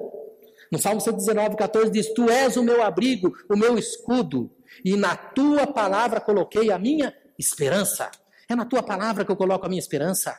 No 0.71 0.79
Salmo 0.79 1.01
119, 1.01 1.57
14 1.57 1.91
diz: 1.91 2.13
Tu 2.15 2.29
és 2.31 2.57
o 2.57 2.63
meu 2.63 2.83
abrigo, 2.83 3.33
o 3.51 3.57
meu 3.57 3.77
escudo, 3.77 4.51
e 4.85 4.97
na 4.97 5.17
tua 5.17 5.67
palavra 5.67 6.21
coloquei 6.21 6.71
a 6.71 6.79
minha 6.79 7.15
esperança. 7.39 8.11
É 8.49 8.55
na 8.55 8.65
tua 8.65 8.83
palavra 8.83 9.25
que 9.25 9.31
eu 9.31 9.37
coloco 9.37 9.67
a 9.67 9.69
minha 9.69 9.81
esperança 9.81 10.39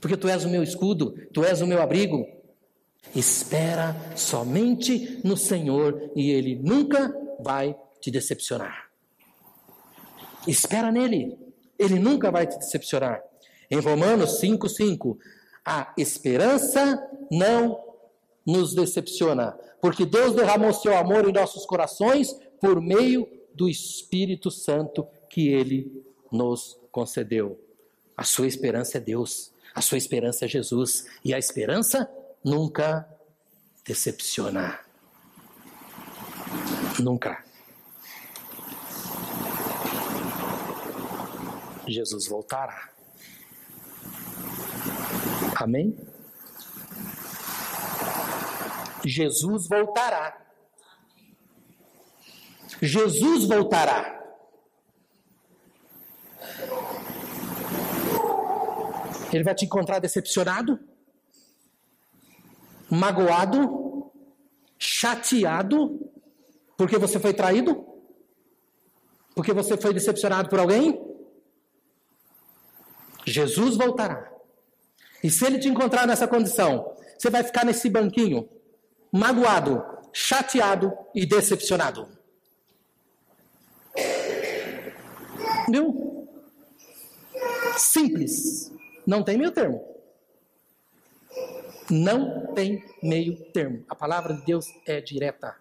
porque 0.00 0.16
tu 0.16 0.28
és 0.28 0.44
o 0.44 0.48
meu 0.48 0.62
escudo, 0.62 1.14
tu 1.32 1.44
és 1.44 1.60
o 1.60 1.66
meu 1.66 1.82
abrigo. 1.82 2.26
Espera 3.14 3.94
somente 4.16 5.20
no 5.22 5.36
Senhor 5.36 6.10
e 6.16 6.30
Ele 6.30 6.56
nunca 6.56 7.14
vai 7.40 7.76
te 8.00 8.10
decepcionar. 8.10 8.90
Espera 10.48 10.90
nele, 10.90 11.38
Ele 11.78 11.98
nunca 11.98 12.30
vai 12.30 12.46
te 12.46 12.58
decepcionar. 12.58 13.22
Em 13.70 13.78
Romanos 13.78 14.40
5,5, 14.40 15.16
a 15.64 15.92
esperança 15.96 16.98
não 17.30 17.78
nos 18.46 18.74
decepciona, 18.74 19.52
porque 19.80 20.04
Deus 20.04 20.34
derramou 20.34 20.72
seu 20.72 20.96
amor 20.96 21.28
em 21.28 21.32
nossos 21.32 21.64
corações 21.66 22.32
por 22.60 22.80
meio 22.80 23.28
do 23.54 23.68
Espírito 23.68 24.50
Santo 24.50 25.06
que 25.28 25.48
Ele 25.48 26.04
nos 26.30 26.78
concedeu. 26.90 27.58
A 28.16 28.24
sua 28.24 28.46
esperança 28.46 28.98
é 28.98 29.00
Deus. 29.00 29.52
A 29.74 29.80
sua 29.80 29.98
esperança 29.98 30.44
é 30.44 30.48
Jesus. 30.48 31.06
E 31.24 31.32
a 31.32 31.38
esperança 31.38 32.10
nunca 32.44 33.08
decepciona. 33.84 34.80
Nunca. 36.98 37.44
Jesus 41.86 42.28
voltará. 42.28 42.90
Amém? 45.56 45.96
Jesus 49.04 49.68
voltará. 49.68 50.46
Jesus 52.80 53.44
voltará. 53.46 54.18
Ele 59.32 59.44
vai 59.44 59.54
te 59.54 59.64
encontrar 59.64 60.00
decepcionado, 60.00 60.78
magoado, 62.90 64.10
chateado, 64.78 66.00
porque 66.76 66.98
você 66.98 67.20
foi 67.20 67.32
traído? 67.32 67.86
Porque 69.34 69.52
você 69.52 69.76
foi 69.76 69.94
decepcionado 69.94 70.48
por 70.48 70.58
alguém? 70.58 71.00
Jesus 73.24 73.76
voltará. 73.76 74.30
E 75.22 75.30
se 75.30 75.44
ele 75.44 75.58
te 75.58 75.68
encontrar 75.68 76.06
nessa 76.06 76.26
condição, 76.26 76.96
você 77.16 77.30
vai 77.30 77.44
ficar 77.44 77.64
nesse 77.64 77.88
banquinho, 77.88 78.48
magoado, 79.12 79.84
chateado 80.12 80.92
e 81.14 81.26
decepcionado. 81.26 82.08
Viu? 85.68 86.28
Simples. 87.76 88.72
Não 89.06 89.22
tem 89.22 89.38
meio 89.38 89.52
termo. 89.52 89.84
Não 91.90 92.54
tem 92.54 92.84
meio 93.02 93.36
termo. 93.52 93.84
A 93.88 93.94
palavra 93.94 94.34
de 94.34 94.44
Deus 94.44 94.66
é 94.86 95.00
direta. 95.00 95.56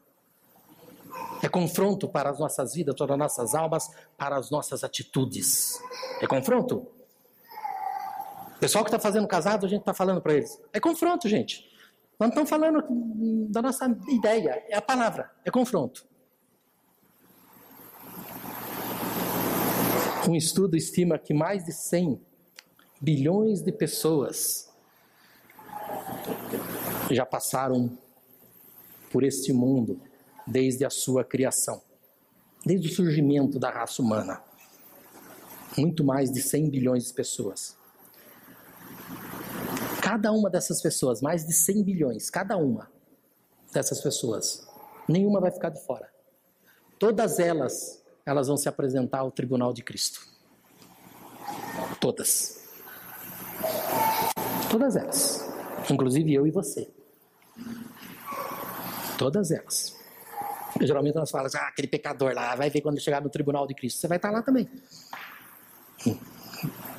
É 1.42 1.48
confronto 1.48 2.08
para 2.08 2.30
as 2.30 2.39
nossas 2.39 2.74
vidas, 2.74 2.95
para 2.95 3.14
as 3.14 3.20
nossas 3.20 3.56
almas, 3.56 3.89
para 4.18 4.38
as 4.38 4.52
nossas 4.52 4.84
atitudes. 4.84 5.82
É 6.22 6.28
confronto. 6.28 6.86
Pessoal 8.60 8.84
que 8.84 8.89
está 8.89 9.00
fazendo 9.00 9.28
casado, 9.28 9.66
a 9.66 9.70
gente 9.70 9.80
está 9.80 9.93
falando 9.93 10.22
para 10.22 10.34
eles. 10.34 10.62
É 10.74 10.80
confronto, 10.80 11.30
gente. 11.30 11.68
Nós 12.20 12.30
estamos 12.30 12.49
falando 12.49 12.84
da 13.49 13.61
nossa 13.61 13.86
ideia. 14.09 14.61
É 14.67 14.76
a 14.76 14.82
palavra. 14.82 15.32
É 15.45 15.49
confronto. 15.49 16.05
Um 20.28 20.36
estudo 20.36 20.76
estima 20.76 21.17
que 21.17 21.34
mais 21.34 21.63
de 21.63 21.72
100 21.72 22.22
bilhões 22.99 23.61
de 23.61 23.72
pessoas 23.72 24.70
já 27.09 27.26
passaram 27.26 27.97
por 29.09 29.24
este 29.24 29.53
mundo 29.53 30.01
desde 30.45 30.84
a 30.84 30.89
sua 30.89 31.24
criação, 31.24 31.82
desde 32.65 32.89
o 32.89 32.93
surgimento 32.93 33.57
da 33.57 33.72
raça 33.72 34.01
humana. 34.01 34.43
Muito 35.78 36.03
mais 36.03 36.30
de 36.30 36.41
100 36.41 36.70
bilhões 36.70 37.07
de 37.07 37.13
pessoas. 37.13 37.78
Cada 40.10 40.32
uma 40.32 40.49
dessas 40.49 40.82
pessoas, 40.82 41.22
mais 41.22 41.45
de 41.45 41.53
100 41.53 41.84
bilhões, 41.84 42.32
cada 42.32 42.57
uma 42.57 42.89
dessas 43.72 44.01
pessoas, 44.01 44.68
nenhuma 45.07 45.39
vai 45.39 45.51
ficar 45.51 45.70
de 45.70 45.80
fora. 45.86 46.10
Todas 46.97 47.38
elas, 47.38 48.03
elas 48.26 48.47
vão 48.47 48.57
se 48.57 48.68
apresentar 48.68 49.20
ao 49.20 49.30
tribunal 49.30 49.72
de 49.72 49.84
Cristo. 49.84 50.28
Todas. 52.01 52.68
Todas 54.72 54.95
elas. 54.95 55.47
Inclusive 55.91 56.34
eu 56.34 56.47
e 56.47 56.49
você. 56.49 56.89
Todas 59.16 59.51
elas. 59.51 59.95
Geralmente 60.82 61.18
nós 61.18 61.30
falamos, 61.30 61.53
ah, 61.53 61.68
aquele 61.68 61.88
pecador 61.88 62.34
lá, 62.34 62.55
vai 62.55 62.72
ver 62.72 62.82
quando 62.82 62.99
chegar 62.99 63.22
no 63.22 63.30
tribunal 63.30 63.68
de 63.68 63.76
Cristo. 63.76 63.99
Você 63.99 64.07
vai 64.07 64.18
estar 64.18 64.32
lá 64.32 64.41
também. 64.41 64.68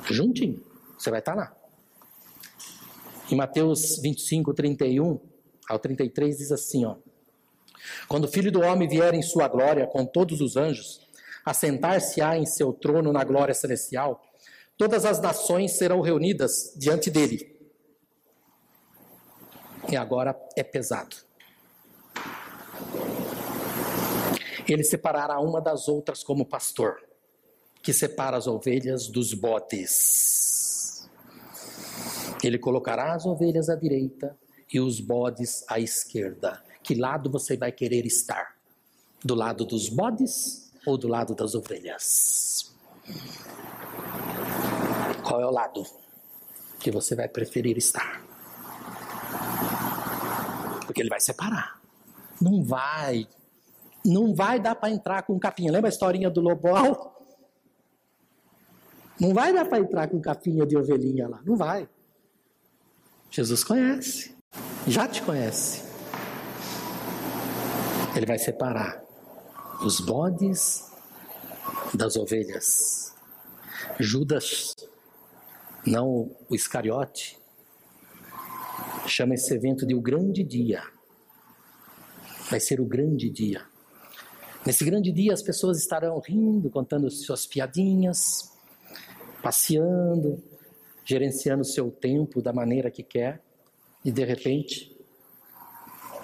Juntinho. 0.09 0.63
Você 0.97 1.09
vai 1.09 1.19
estar 1.19 1.35
lá. 1.35 1.60
Em 3.31 3.35
Mateus 3.35 3.99
25, 4.01 4.53
31 4.53 5.19
ao 5.69 5.79
33 5.79 6.37
diz 6.37 6.51
assim, 6.51 6.85
ó. 6.85 6.97
Quando 8.07 8.25
o 8.25 8.27
Filho 8.27 8.51
do 8.51 8.61
Homem 8.61 8.87
vier 8.87 9.13
em 9.13 9.21
sua 9.21 9.47
glória 9.47 9.87
com 9.87 10.05
todos 10.05 10.41
os 10.41 10.57
anjos, 10.57 10.99
assentar-se-á 11.45 12.37
em 12.37 12.45
seu 12.45 12.73
trono 12.73 13.11
na 13.11 13.23
glória 13.23 13.53
celestial, 13.53 14.21
Todas 14.81 15.05
as 15.05 15.21
nações 15.21 15.73
serão 15.73 16.01
reunidas 16.01 16.73
diante 16.75 17.11
dele. 17.11 17.55
E 19.87 19.95
agora 19.95 20.35
é 20.57 20.63
pesado. 20.63 21.15
Ele 24.67 24.83
separará 24.83 25.39
uma 25.39 25.61
das 25.61 25.87
outras 25.87 26.23
como 26.23 26.47
pastor, 26.47 26.99
que 27.83 27.93
separa 27.93 28.35
as 28.35 28.47
ovelhas 28.47 29.07
dos 29.07 29.35
bodes. 29.35 30.60
Ele 32.43 32.57
colocará 32.57 33.13
as 33.13 33.25
ovelhas 33.25 33.69
à 33.69 33.75
direita 33.75 34.37
e 34.73 34.79
os 34.79 34.99
bodes 34.99 35.63
à 35.67 35.79
esquerda. 35.79 36.61
Que 36.81 36.95
lado 36.95 37.29
você 37.29 37.55
vai 37.55 37.71
querer 37.71 38.05
estar? 38.05 38.55
Do 39.23 39.35
lado 39.35 39.65
dos 39.65 39.89
bodes 39.89 40.71
ou 40.85 40.97
do 40.97 41.07
lado 41.07 41.35
das 41.35 41.53
ovelhas? 41.53 42.73
Qual 45.23 45.39
é 45.39 45.45
o 45.45 45.51
lado 45.51 45.83
que 46.79 46.89
você 46.89 47.15
vai 47.15 47.27
preferir 47.27 47.77
estar? 47.77 48.25
Porque 50.85 51.01
ele 51.01 51.09
vai 51.09 51.19
separar. 51.19 51.79
Não 52.41 52.63
vai, 52.63 53.27
não 54.03 54.33
vai 54.33 54.59
dar 54.59 54.75
para 54.75 54.89
entrar 54.89 55.21
com 55.23 55.39
capinha. 55.39 55.71
Lembra 55.71 55.89
a 55.89 55.93
historinha 55.93 56.29
do 56.29 56.41
lobão? 56.41 57.11
Não 59.19 59.33
vai 59.33 59.53
dar 59.53 59.65
para 59.65 59.79
entrar 59.79 60.07
com 60.09 60.19
capinha 60.19 60.65
de 60.65 60.75
ovelhinha 60.75 61.27
lá. 61.27 61.39
Não 61.45 61.55
vai. 61.55 61.87
Jesus 63.31 63.63
conhece. 63.63 64.35
Já 64.85 65.07
te 65.07 65.21
conhece. 65.21 65.83
Ele 68.13 68.25
vai 68.25 68.37
separar 68.37 69.01
os 69.85 70.01
bodes 70.01 70.91
das 71.93 72.17
ovelhas. 72.17 73.15
Judas, 73.97 74.75
não 75.87 76.35
o 76.49 76.53
Iscariote, 76.53 77.39
chama 79.07 79.35
esse 79.35 79.53
evento 79.53 79.87
de 79.87 79.95
o 79.95 80.01
grande 80.01 80.43
dia. 80.43 80.83
Vai 82.49 82.59
ser 82.59 82.81
o 82.81 82.85
grande 82.85 83.29
dia. 83.29 83.65
Nesse 84.65 84.83
grande 84.83 85.09
dia 85.09 85.33
as 85.33 85.41
pessoas 85.41 85.79
estarão 85.79 86.19
rindo, 86.19 86.69
contando 86.69 87.09
suas 87.09 87.47
piadinhas, 87.47 88.51
passeando, 89.41 90.43
gerenciando 91.03 91.63
seu 91.63 91.91
tempo 91.91 92.41
da 92.41 92.53
maneira 92.53 92.91
que 92.91 93.03
quer, 93.03 93.41
e 94.03 94.11
de 94.11 94.23
repente, 94.23 94.95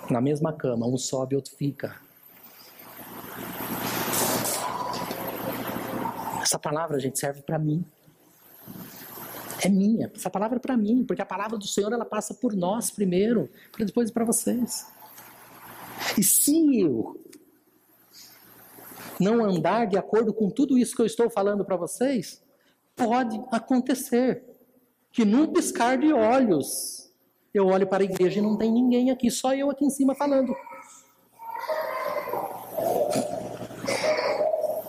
na 0.10 0.22
mesma 0.22 0.54
cama, 0.54 0.88
um 0.88 0.98
sobe 0.98 1.36
outro 1.36 1.56
fica. 1.56 2.00
Essa 6.42 6.58
palavra, 6.58 7.00
gente, 7.00 7.20
serve 7.20 7.42
para 7.42 7.60
mim. 7.60 7.86
É 9.62 9.70
minha. 9.70 10.12
Essa 10.16 10.30
palavra 10.30 10.58
é 10.58 10.60
para 10.60 10.78
mim, 10.78 11.04
porque 11.04 11.22
a 11.22 11.26
palavra 11.26 11.58
do 11.58 11.68
Senhor 11.68 11.92
ela 11.92 12.06
passa 12.06 12.34
por 12.34 12.56
nós 12.56 12.90
primeiro, 12.90 13.50
para 13.72 13.86
depois 13.86 14.10
para 14.12 14.24
vocês. 14.24 14.88
E 16.18 16.24
se 16.24 16.80
eu 16.80 17.20
não 19.20 19.44
andar 19.44 19.88
de 19.88 19.98
acordo 19.98 20.34
com 20.34 20.50
tudo 20.50 20.78
isso 20.78 20.96
que 20.96 21.02
eu 21.02 21.06
estou 21.06 21.30
falando 21.30 21.66
para 21.66 21.76
vocês, 21.76 22.42
pode 22.96 23.40
acontecer 23.52 24.44
que 25.18 25.26
num 25.26 25.48
piscar 25.48 25.98
de 25.98 26.14
olhos 26.14 27.12
eu 27.52 27.66
olho 27.66 27.88
para 27.88 28.04
a 28.04 28.06
igreja 28.06 28.38
e 28.38 28.42
não 28.42 28.56
tem 28.56 28.72
ninguém 28.72 29.10
aqui, 29.10 29.32
só 29.32 29.52
eu 29.52 29.72
aqui 29.72 29.84
em 29.84 29.90
cima 29.90 30.14
falando. 30.14 30.56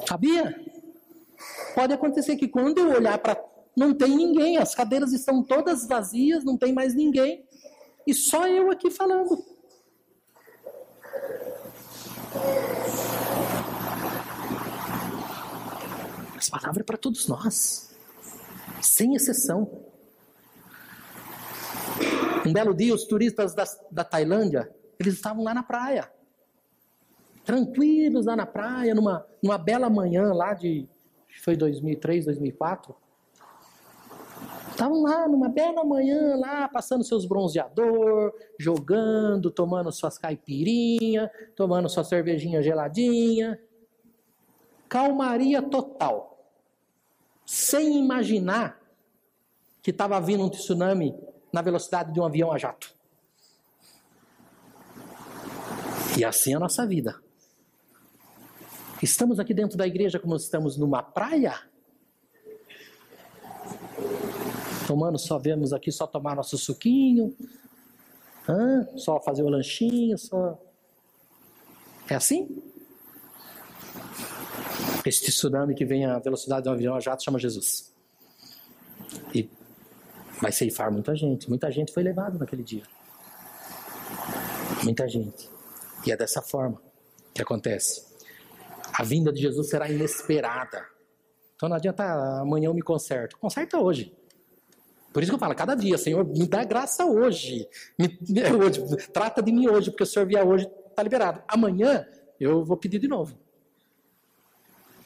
Sabia? 0.07 0.55
Pode 1.75 1.95
acontecer 1.95 2.37
que 2.37 2.47
quando 2.47 2.77
eu 2.77 2.91
olhar 2.91 3.17
para. 3.17 3.43
Não 3.75 3.95
tem 3.95 4.15
ninguém, 4.15 4.59
as 4.59 4.75
cadeiras 4.75 5.15
estão 5.15 5.43
todas 5.43 5.89
vazias, 5.89 6.45
não 6.45 6.59
tem 6.59 6.75
mais 6.75 6.95
ninguém. 6.95 7.49
E 8.07 8.13
só 8.13 8.47
eu 8.47 8.71
aqui 8.71 8.91
falando. 8.91 9.43
Essa 16.37 16.51
palavra 16.51 16.83
é 16.83 16.85
para 16.85 16.99
todos 16.99 17.27
nós, 17.27 17.97
sem 18.83 19.15
exceção. 19.15 19.88
Um 22.49 22.53
belo 22.53 22.75
dia, 22.75 22.95
os 22.95 23.05
turistas 23.05 23.55
da, 23.55 23.65
da 23.91 24.05
Tailândia, 24.05 24.73
eles 24.99 25.15
estavam 25.15 25.45
lá 25.45 25.53
na 25.53 25.63
praia, 25.63 26.11
tranquilos 27.45 28.25
lá 28.25 28.35
na 28.35 28.47
praia, 28.47 28.95
numa, 28.95 29.27
numa 29.43 29.59
bela 29.59 29.91
manhã 29.91 30.33
lá 30.33 30.55
de 30.55 30.89
foi 31.43 31.57
2003, 31.57 32.25
2004. 32.25 32.95
Estavam 34.71 35.03
lá 35.03 35.29
numa 35.29 35.49
bela 35.49 35.85
manhã, 35.85 36.37
lá 36.37 36.69
passando 36.69 37.05
seus 37.05 37.27
bronzeador, 37.27 38.33
jogando, 38.59 39.51
tomando 39.51 39.91
suas 39.91 40.17
caipirinhas, 40.17 41.29
tomando 41.57 41.89
sua 41.89 42.05
cervejinha 42.05 42.63
geladinha. 42.63 43.61
Calmaria 44.89 45.61
total. 45.61 46.53
Sem 47.45 47.99
imaginar 47.99 48.81
que 49.83 49.91
estava 49.91 50.21
vindo 50.21 50.45
um 50.45 50.49
tsunami 50.49 51.15
na 51.53 51.63
velocidade 51.63 52.13
de 52.13 52.21
um 52.21 52.25
avião 52.25 52.53
a 52.53 52.59
jato. 52.59 52.95
E 56.19 56.25
assim 56.25 56.53
é 56.53 56.57
a 56.57 56.61
nossa 56.61 56.87
vida. 56.87 57.21
Estamos 59.03 59.39
aqui 59.39 59.55
dentro 59.55 59.79
da 59.79 59.87
igreja 59.87 60.19
como 60.19 60.35
estamos 60.35 60.77
numa 60.77 61.03
praia? 61.03 61.55
Tomando, 64.87 65.19
só 65.19 65.39
vemos 65.39 65.73
aqui 65.73 65.93
só 65.93 66.07
tomar 66.07 66.35
nosso 66.35 66.59
suquinho, 66.59 67.37
hã? 68.49 68.89
só 68.97 69.21
fazer 69.21 69.43
o 69.43 69.49
lanchinho, 69.49 70.19
só. 70.19 70.59
É 72.09 72.15
assim? 72.15 72.63
Este 75.05 75.31
tsunami 75.31 75.75
que 75.75 75.85
vem 75.85 76.05
à 76.05 76.19
velocidade 76.19 76.65
de 76.65 76.69
um 76.69 76.73
avião 76.73 76.95
a 76.95 77.01
jato 77.01 77.23
chama 77.23 77.39
Jesus. 77.39 77.95
E 79.35 79.49
vai 80.41 80.53
ceifar 80.53 80.91
muita 80.91 81.15
gente. 81.15 81.49
Muita 81.49 81.71
gente 81.71 81.93
foi 81.93 82.03
levada 82.03 82.39
naquele 82.39 82.63
dia. 82.63 82.83
Muita 84.85 85.09
gente. 85.09 85.49
E 86.07 86.13
é 86.13 86.17
dessa 86.17 86.41
forma 86.43 86.81
que 87.35 87.43
acontece. 87.43 88.07
A 88.93 89.03
vinda 89.03 89.33
de 89.33 89.41
Jesus 89.41 89.69
será 89.69 89.91
inesperada. 89.91 90.85
Então 91.55 91.69
não 91.69 91.77
adianta 91.77 92.05
amanhã 92.41 92.67
eu 92.67 92.75
me 92.75 92.83
conserto. 92.83 93.37
Conserta 93.39 93.79
hoje. 93.79 94.15
Por 95.13 95.23
isso 95.23 95.33
que 95.33 95.35
eu 95.35 95.41
falo, 95.41 95.55
cada 95.55 95.75
dia, 95.75 95.97
Senhor, 95.99 96.25
me 96.25 96.47
dá 96.47 96.63
graça 96.65 97.05
hoje. 97.05 97.69
Me, 97.99 98.19
hoje. 98.55 99.09
Trata 99.13 99.43
de 99.43 99.51
mim 99.51 99.69
hoje, 99.69 99.91
porque 99.91 100.05
o 100.05 100.07
Senhor 100.07 100.27
vier 100.27 100.47
hoje, 100.47 100.71
está 100.89 101.03
liberado. 101.03 101.43
Amanhã 101.49 102.07
eu 102.39 102.65
vou 102.65 102.77
pedir 102.77 102.99
de 102.99 103.09
novo. 103.09 103.37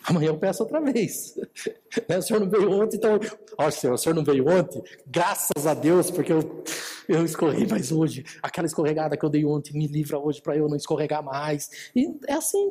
Amanhã 0.05 0.28
eu 0.28 0.38
peço 0.38 0.62
outra 0.62 0.80
vez. 0.80 1.34
Né, 2.09 2.16
o 2.16 2.22
senhor 2.22 2.40
não 2.40 2.48
veio 2.48 2.70
ontem, 2.70 2.96
então. 2.96 3.20
Ó, 3.59 3.70
senhor, 3.70 3.92
o 3.92 3.98
senhor 3.98 4.14
não 4.14 4.24
veio 4.24 4.48
ontem? 4.48 4.82
Graças 5.07 5.66
a 5.66 5.74
Deus, 5.74 6.11
porque 6.11 6.32
eu, 6.32 6.64
eu 7.07 7.22
escorreguei 7.22 7.66
mais 7.66 7.92
hoje. 7.92 8.24
Aquela 8.42 8.66
escorregada 8.66 9.14
que 9.14 9.22
eu 9.22 9.28
dei 9.28 9.44
ontem 9.44 9.76
me 9.76 9.86
livra 9.86 10.18
hoje 10.18 10.40
para 10.40 10.57
eu 10.57 10.70
não 10.70 10.76
escorregar 10.78 11.22
mais. 11.22 11.68
E 11.94 12.11
é 12.26 12.32
assim 12.32 12.70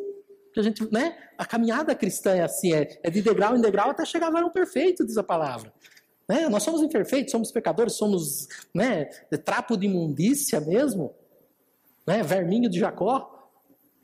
que 0.51 0.59
a 0.59 0.63
gente, 0.63 0.91
né? 0.91 1.15
A 1.38 1.45
caminhada 1.45 1.93
cristã 1.93 2.32
é 2.32 2.41
assim, 2.41 2.73
é, 2.73 2.99
é 3.03 3.11
de 3.11 3.21
degrau 3.21 3.55
em 3.55 3.61
degrau 3.61 3.91
até 3.91 4.03
chegar 4.05 4.34
ao 4.36 4.51
perfeito, 4.51 5.05
diz 5.05 5.17
a 5.17 5.23
palavra. 5.23 5.71
Né? 6.27 6.47
Nós 6.49 6.63
somos 6.63 6.82
imperfeitos, 6.82 7.32
somos 7.32 7.51
pecadores, 7.51 7.93
somos 7.93 8.47
né, 8.73 9.05
trapo 9.43 9.77
de 9.77 9.86
imundícia 9.86 10.59
mesmo, 10.59 11.13
né? 12.07 12.23
verminho 12.23 12.69
de 12.69 12.79
Jacó, 12.79 13.49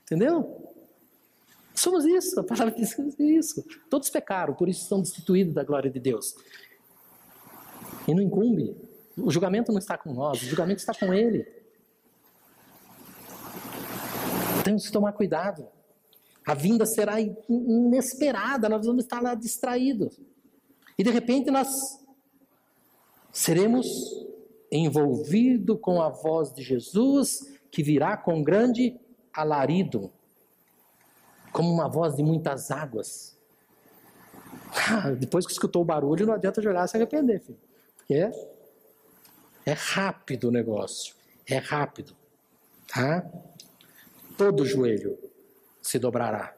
entendeu? 0.03 0.75
Somos 1.78 2.05
isso, 2.05 2.39
a 2.39 2.43
palavra 2.43 2.73
diz 2.73 2.97
isso. 3.19 3.63
Todos 3.88 4.09
pecaram, 4.09 4.55
por 4.55 4.67
isso 4.67 4.88
são 4.88 4.99
destituídos 4.99 5.53
da 5.53 5.63
glória 5.63 5.91
de 5.91 5.99
Deus. 5.99 6.36
E 8.07 8.15
não 8.15 8.21
incumbe, 8.23 8.75
o 9.15 9.30
julgamento 9.30 9.71
não 9.71 9.78
está 9.78 9.95
com 9.95 10.11
nós, 10.11 10.41
o 10.41 10.45
julgamento 10.45 10.80
está 10.80 10.91
com 10.95 11.13
Ele. 11.13 11.45
Temos 14.63 14.88
que 14.88 14.91
tomar 14.91 15.13
cuidado. 15.13 15.67
A 16.43 16.55
vinda 16.55 16.84
será 16.84 17.21
inesperada, 17.21 18.67
nós 18.67 18.84
vamos 18.84 19.03
estar 19.03 19.21
lá 19.21 19.36
distraídos. 19.36 20.19
E 20.97 21.03
de 21.03 21.11
repente 21.11 21.51
nós 21.51 21.69
seremos 23.32 23.88
envolvidos 24.71 25.78
com 25.80 26.01
a 26.01 26.09
voz 26.09 26.51
de 26.51 26.63
Jesus, 26.63 27.55
que 27.69 27.84
virá 27.84 28.17
com 28.17 28.41
grande 28.41 28.99
alarido, 29.32 30.11
como 31.52 31.72
uma 31.72 31.88
voz 31.88 32.16
de 32.16 32.24
muitas 32.24 32.72
águas. 32.72 33.38
Ah, 34.89 35.12
depois 35.12 35.45
que 35.45 35.52
escutou 35.52 35.82
o 35.82 35.86
barulho, 35.86 36.26
não 36.26 36.34
adianta 36.34 36.62
jogar 36.62 36.88
se 36.88 36.98
arrepender, 36.98 37.39
filho. 37.39 37.60
É, 38.10 38.32
é 39.66 39.74
rápido 39.74 40.50
o 40.50 40.52
negócio. 40.52 41.16
É 41.45 41.58
rápido. 41.58 42.16
Tá? 42.88 43.26
Todo 44.38 44.66
joelho 44.66 45.18
se 45.82 45.98
dobrará, 45.98 46.58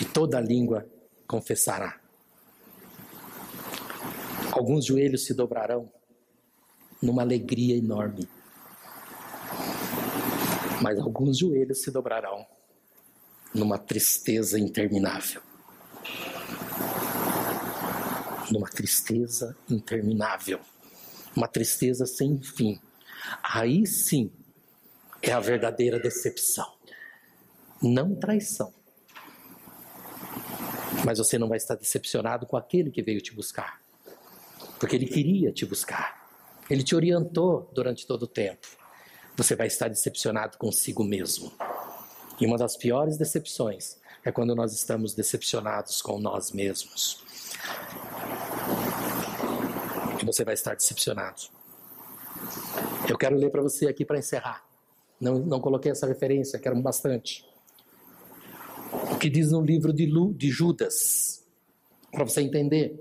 e 0.00 0.04
toda 0.04 0.40
língua 0.40 0.86
confessará. 1.26 2.00
Alguns 4.50 4.84
joelhos 4.84 5.24
se 5.24 5.32
dobrarão 5.32 5.90
numa 7.00 7.22
alegria 7.22 7.76
enorme. 7.76 8.28
Mas 10.82 10.98
alguns 10.98 11.38
joelhos 11.38 11.82
se 11.82 11.90
dobrarão 11.90 12.44
numa 13.54 13.78
tristeza 13.78 14.58
interminável. 14.58 15.42
Numa 18.50 18.68
tristeza 18.68 19.56
interminável. 19.68 20.60
Uma 21.34 21.48
tristeza 21.48 22.06
sem 22.06 22.40
fim. 22.40 22.80
Aí 23.42 23.86
sim 23.86 24.30
é 25.22 25.32
a 25.32 25.40
verdadeira 25.40 25.98
decepção. 25.98 26.70
Não 27.80 28.14
traição. 28.14 28.72
Mas 31.04 31.18
você 31.18 31.38
não 31.38 31.48
vai 31.48 31.58
estar 31.58 31.74
decepcionado 31.74 32.46
com 32.46 32.56
aquele 32.56 32.90
que 32.90 33.02
veio 33.02 33.20
te 33.20 33.34
buscar. 33.34 33.80
Porque 34.78 34.96
ele 34.96 35.06
queria 35.06 35.52
te 35.52 35.64
buscar. 35.64 36.28
Ele 36.68 36.82
te 36.82 36.94
orientou 36.94 37.70
durante 37.74 38.06
todo 38.06 38.24
o 38.24 38.26
tempo. 38.26 38.66
Você 39.36 39.56
vai 39.56 39.66
estar 39.66 39.88
decepcionado 39.88 40.58
consigo 40.58 41.02
mesmo. 41.02 41.52
E 42.40 42.46
uma 42.46 42.56
das 42.56 42.76
piores 42.76 43.16
decepções 43.16 43.96
é 44.24 44.30
quando 44.30 44.54
nós 44.54 44.72
estamos 44.72 45.14
decepcionados 45.14 46.00
com 46.00 46.18
nós 46.18 46.52
mesmos. 46.52 47.22
E 50.20 50.24
você 50.24 50.44
vai 50.44 50.54
estar 50.54 50.74
decepcionado. 50.74 51.42
Eu 53.08 53.18
quero 53.18 53.36
ler 53.36 53.50
para 53.50 53.62
você 53.62 53.88
aqui 53.88 54.04
para 54.04 54.18
encerrar. 54.18 54.64
Não, 55.20 55.38
não 55.38 55.60
coloquei 55.60 55.92
essa 55.92 56.06
referência, 56.06 56.58
quero 56.58 56.80
bastante. 56.80 57.44
O 59.12 59.18
que 59.18 59.28
diz 59.28 59.50
no 59.50 59.60
livro 59.60 59.92
de, 59.92 60.06
Lu, 60.06 60.32
de 60.34 60.50
Judas, 60.50 61.44
para 62.10 62.24
você 62.24 62.40
entender. 62.40 62.98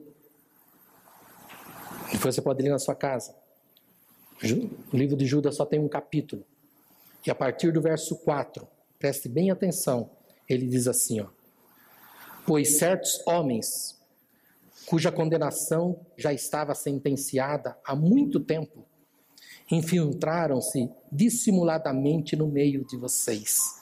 Depois 2.12 2.36
você 2.36 2.42
pode 2.42 2.62
ler 2.62 2.70
na 2.70 2.80
sua 2.80 2.96
casa. 2.96 3.36
O 4.92 4.98
livro 4.98 5.16
de 5.16 5.26
Judas 5.26 5.56
só 5.56 5.66
tem 5.66 5.80
um 5.80 5.88
capítulo. 5.88 6.46
E 7.26 7.30
a 7.30 7.36
partir 7.36 7.72
do 7.72 7.82
verso 7.82 8.16
4, 8.18 8.68
preste 9.02 9.28
bem 9.28 9.49
atenção, 9.49 10.12
ele 10.47 10.68
diz 10.68 10.88
assim: 10.88 11.20
ó, 11.20 11.28
Pois 12.45 12.78
certos 12.78 13.20
homens, 13.26 13.99
cuja 14.86 15.12
condenação 15.12 15.99
já 16.16 16.32
estava 16.32 16.76
sentenciada 16.76 17.76
há 17.84 17.95
muito 17.95 18.39
tempo, 18.39 18.86
infiltraram-se 19.72 20.88
dissimuladamente 21.12 22.36
no 22.36 22.47
meio 22.47 22.86
de 22.86 22.95
vocês. 22.95 23.82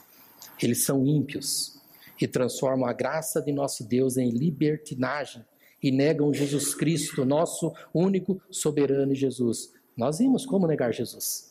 Eles 0.61 0.85
são 0.85 1.05
ímpios 1.05 1.77
e 2.19 2.27
transformam 2.27 2.87
a 2.87 2.93
graça 2.93 3.41
de 3.41 3.51
nosso 3.51 3.83
Deus 3.83 4.15
em 4.15 4.29
libertinagem 4.29 5.45
e 5.83 5.91
negam 5.91 6.33
Jesus 6.33 6.73
Cristo, 6.73 7.25
nosso 7.25 7.73
único 7.93 8.41
soberano 8.49 9.13
Jesus. 9.13 9.73
Nós 9.97 10.19
vimos 10.19 10.45
como 10.45 10.67
negar 10.67 10.93
Jesus. 10.93 11.48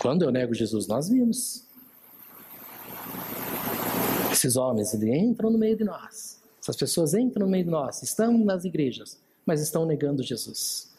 Quando 0.00 0.22
eu 0.22 0.30
nego 0.30 0.54
Jesus, 0.54 0.86
nós 0.86 1.10
vimos. 1.10 1.68
Esses 4.32 4.56
homens, 4.56 4.94
eles 4.94 5.14
entram 5.14 5.50
no 5.50 5.58
meio 5.58 5.76
de 5.76 5.84
nós. 5.84 6.40
Essas 6.60 6.76
pessoas 6.76 7.12
entram 7.12 7.44
no 7.44 7.52
meio 7.52 7.64
de 7.64 7.70
nós, 7.70 8.02
estão 8.02 8.36
nas 8.38 8.64
igrejas, 8.64 9.20
mas 9.44 9.60
estão 9.60 9.84
negando 9.84 10.22
Jesus. 10.22 10.90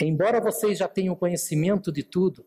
Embora 0.00 0.40
vocês 0.40 0.78
já 0.78 0.86
tenham 0.86 1.16
conhecimento 1.16 1.90
de 1.90 2.04
tudo, 2.04 2.44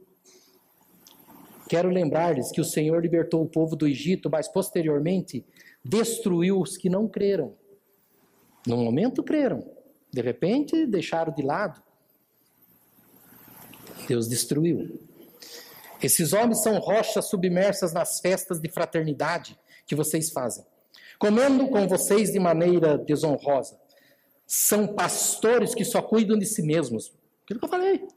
quero 1.67 1.89
lembrar-lhes 1.89 2.49
que 2.51 2.61
o 2.61 2.65
Senhor 2.65 3.01
libertou 3.01 3.43
o 3.43 3.49
povo 3.49 3.75
do 3.75 3.87
Egito, 3.87 4.29
mas 4.29 4.47
posteriormente 4.47 5.45
destruiu 5.83 6.61
os 6.61 6.77
que 6.77 6.89
não 6.89 7.07
creram. 7.07 7.55
No 8.65 8.77
momento 8.77 9.21
creram, 9.21 9.69
de 10.11 10.21
repente 10.21 10.85
deixaram 10.85 11.33
de 11.33 11.41
lado. 11.41 11.81
Deus 14.07 14.27
destruiu. 14.27 14.99
Esses 16.01 16.33
homens 16.33 16.61
são 16.61 16.77
rochas 16.79 17.29
submersas 17.29 17.93
nas 17.93 18.19
festas 18.19 18.59
de 18.59 18.69
fraternidade 18.69 19.57
que 19.85 19.95
vocês 19.95 20.31
fazem, 20.31 20.65
comendo 21.17 21.67
com 21.69 21.87
vocês 21.87 22.31
de 22.31 22.39
maneira 22.39 22.97
desonrosa. 22.97 23.79
São 24.45 24.87
pastores 24.87 25.73
que 25.73 25.85
só 25.85 26.01
cuidam 26.01 26.37
de 26.37 26.45
si 26.45 26.61
mesmos, 26.61 27.13
Aquilo 27.43 27.59
que 27.59 27.65
eu 27.65 27.69
falei. 27.69 28.07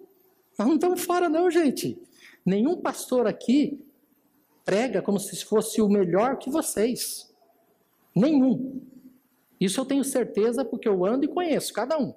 Nós 0.58 0.68
não 0.68 0.74
estamos 0.74 1.02
fora, 1.02 1.28
não, 1.28 1.50
gente. 1.50 2.00
Nenhum 2.44 2.80
pastor 2.80 3.26
aqui 3.26 3.84
prega 4.64 5.02
como 5.02 5.18
se 5.18 5.44
fosse 5.44 5.82
o 5.82 5.88
melhor 5.88 6.38
que 6.38 6.48
vocês. 6.48 7.32
Nenhum. 8.14 8.80
Isso 9.60 9.80
eu 9.80 9.84
tenho 9.84 10.04
certeza 10.04 10.64
porque 10.64 10.88
eu 10.88 11.04
ando 11.04 11.24
e 11.24 11.28
conheço 11.28 11.72
cada 11.72 11.98
um. 11.98 12.14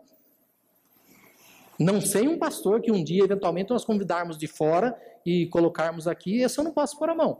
Não 1.79 2.01
sei 2.01 2.27
um 2.27 2.37
pastor 2.37 2.81
que 2.81 2.91
um 2.91 3.01
dia, 3.01 3.23
eventualmente, 3.23 3.69
nós 3.69 3.85
convidarmos 3.85 4.37
de 4.37 4.47
fora 4.47 4.99
e 5.25 5.47
colocarmos 5.47 6.07
aqui, 6.07 6.41
esse 6.41 6.59
eu 6.59 6.63
não 6.65 6.73
posso 6.73 6.99
pôr 6.99 7.09
a 7.09 7.15
mão. 7.15 7.39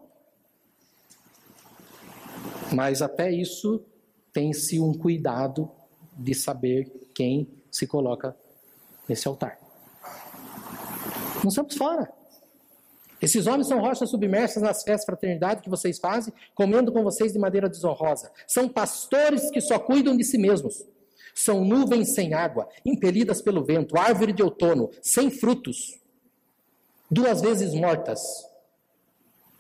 Mas 2.74 3.02
até 3.02 3.30
isso 3.30 3.84
tem-se 4.32 4.80
um 4.80 4.94
cuidado 4.94 5.70
de 6.18 6.34
saber 6.34 6.90
quem 7.14 7.50
se 7.70 7.86
coloca 7.86 8.36
nesse 9.08 9.28
altar. 9.28 9.60
Não 11.44 11.50
estamos 11.50 11.76
fora. 11.76 12.10
Esses 13.22 13.48
homens 13.48 13.68
são 13.68 13.80
rochas 13.80 14.10
submersas 14.10 14.64
nas 14.64 14.84
festas 14.84 15.02
de 15.02 15.06
fraternidade 15.08 15.62
que 15.62 15.70
vocês 15.70 16.00
fazem, 16.00 16.34
comendo 16.56 16.92
com 16.92 17.04
vocês 17.04 17.34
de 17.34 17.40
maneira 17.40 17.68
desonrosa. 17.68 18.32
São 18.48 18.70
pastores 18.70 19.52
que 19.52 19.60
só 19.60 19.78
cuidam 19.78 20.16
de 20.16 20.24
si 20.24 20.38
mesmos. 20.38 20.86
São 21.44 21.64
nuvens 21.64 22.14
sem 22.14 22.34
água, 22.34 22.68
impelidas 22.86 23.42
pelo 23.42 23.64
vento, 23.64 23.98
árvore 23.98 24.34
de 24.34 24.44
outono, 24.44 24.90
sem 25.02 25.32
frutos, 25.32 25.98
duas 27.10 27.42
vezes 27.42 27.74
mortas. 27.74 28.20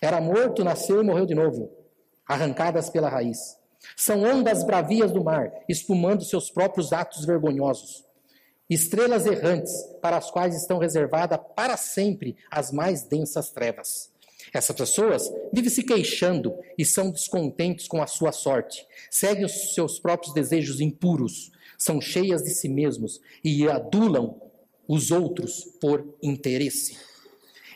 Era 0.01 0.19
morto, 0.19 0.63
nasceu 0.63 1.01
e 1.01 1.05
morreu 1.05 1.25
de 1.25 1.36
novo, 1.36 1.71
arrancadas 2.27 2.89
pela 2.89 3.09
raiz. 3.09 3.57
São 3.95 4.23
ondas 4.23 4.63
bravias 4.63 5.11
do 5.11 5.23
mar, 5.23 5.51
espumando 5.69 6.25
seus 6.25 6.49
próprios 6.49 6.91
atos 6.91 7.25
vergonhosos 7.25 8.09
estrelas 8.69 9.25
errantes 9.25 9.71
para 9.99 10.17
as 10.17 10.30
quais 10.30 10.55
estão 10.55 10.77
reservadas 10.77 11.39
para 11.55 11.75
sempre 11.75 12.38
as 12.51 12.71
mais 12.71 13.03
densas 13.03 13.49
trevas. 13.49 14.11
Essas 14.53 14.75
pessoas 14.75 15.30
vivem 15.51 15.69
se 15.69 15.84
queixando 15.84 16.55
e 16.77 16.86
são 16.86 17.11
descontentes 17.11 17.88
com 17.88 18.01
a 18.01 18.07
sua 18.07 18.32
sorte, 18.32 18.86
seguem 19.09 19.45
os 19.45 19.73
seus 19.73 19.99
próprios 19.99 20.34
desejos 20.34 20.80
impuros, 20.80 21.51
são 21.80 22.01
cheias 22.01 22.43
de 22.43 22.49
si 22.49 22.67
mesmos 22.67 23.21
e 23.41 23.67
adulam 23.67 24.39
os 24.86 25.09
outros 25.11 25.63
por 25.80 26.17
interesse. 26.21 26.97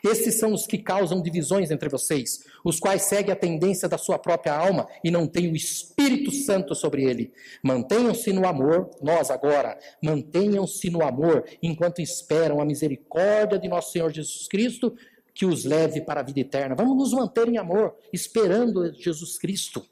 Esses 0.03 0.37
são 0.37 0.53
os 0.53 0.67
que 0.67 0.77
causam 0.77 1.21
divisões 1.21 1.71
entre 1.71 1.87
vocês, 1.87 2.43
os 2.61 2.77
quais 2.77 3.03
seguem 3.03 3.31
a 3.31 3.37
tendência 3.37 3.87
da 3.87 3.97
sua 3.97 4.19
própria 4.19 4.53
alma 4.53 4.85
e 5.01 5.09
não 5.09 5.25
têm 5.25 5.49
o 5.49 5.55
Espírito 5.55 6.29
Santo 6.29 6.75
sobre 6.75 7.05
ele. 7.05 7.31
Mantenham-se 7.63 8.33
no 8.33 8.45
amor, 8.45 8.89
nós 9.01 9.31
agora, 9.31 9.79
mantenham-se 10.03 10.89
no 10.89 11.01
amor, 11.01 11.45
enquanto 11.61 12.01
esperam 12.01 12.59
a 12.59 12.65
misericórdia 12.65 13.57
de 13.57 13.69
nosso 13.69 13.93
Senhor 13.93 14.11
Jesus 14.11 14.45
Cristo, 14.49 14.93
que 15.33 15.45
os 15.45 15.63
leve 15.63 16.01
para 16.01 16.19
a 16.19 16.23
vida 16.23 16.41
eterna. 16.41 16.75
Vamos 16.75 16.97
nos 16.97 17.13
manter 17.13 17.47
em 17.47 17.57
amor, 17.57 17.95
esperando 18.11 18.93
Jesus 18.93 19.37
Cristo, 19.37 19.85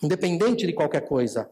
independente 0.00 0.64
de 0.64 0.72
qualquer 0.72 1.00
coisa 1.00 1.50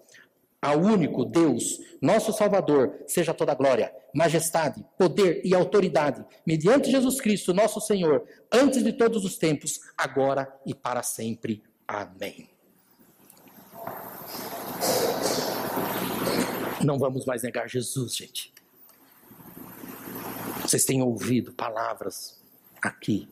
ao 0.66 0.80
único 0.80 1.24
Deus, 1.24 1.78
nosso 2.02 2.32
Salvador, 2.32 3.04
seja 3.06 3.32
toda 3.32 3.54
glória, 3.54 3.94
majestade, 4.12 4.84
poder 4.98 5.40
e 5.44 5.54
autoridade, 5.54 6.24
mediante 6.44 6.90
Jesus 6.90 7.20
Cristo, 7.20 7.54
nosso 7.54 7.80
Senhor, 7.80 8.26
antes 8.52 8.82
de 8.82 8.92
todos 8.92 9.24
os 9.24 9.38
tempos, 9.38 9.78
agora 9.96 10.52
e 10.66 10.74
para 10.74 11.04
sempre. 11.04 11.62
Amém. 11.86 12.50
Não 16.84 16.98
vamos 16.98 17.24
mais 17.24 17.44
negar 17.44 17.68
Jesus, 17.68 18.16
gente. 18.16 18.52
Vocês 20.62 20.84
têm 20.84 21.00
ouvido 21.00 21.52
palavras 21.52 22.42
aqui, 22.82 23.28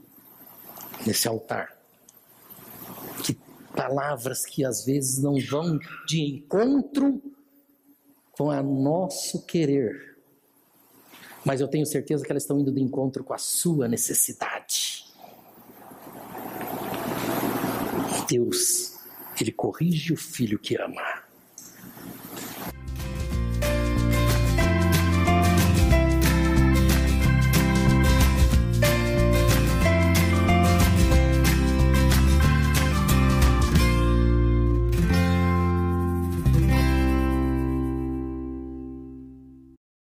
nesse 1.05 1.27
altar, 1.27 1.77
que 3.25 3.37
palavras 3.75 4.45
que 4.47 4.65
às 4.65 4.85
vezes 4.85 5.19
não 5.19 5.35
vão 5.39 5.79
de 6.07 6.21
encontro 6.21 7.23
com 8.33 8.49
o 8.49 8.63
nosso 8.63 9.45
querer, 9.47 10.17
mas 11.45 11.61
eu 11.61 11.69
tenho 11.69 11.87
certeza 11.87 12.25
que 12.25 12.33
elas 12.33 12.43
estão 12.43 12.59
indo 12.59 12.73
de 12.73 12.81
encontro 12.81 13.23
com 13.23 13.35
a 13.35 13.39
sua 13.39 13.87
necessidade. 13.87 15.05
Deus, 18.29 18.99
Ele 19.39 19.53
corrige 19.53 20.13
o 20.13 20.17
filho 20.17 20.59
que 20.59 20.77
ama. 20.77 21.24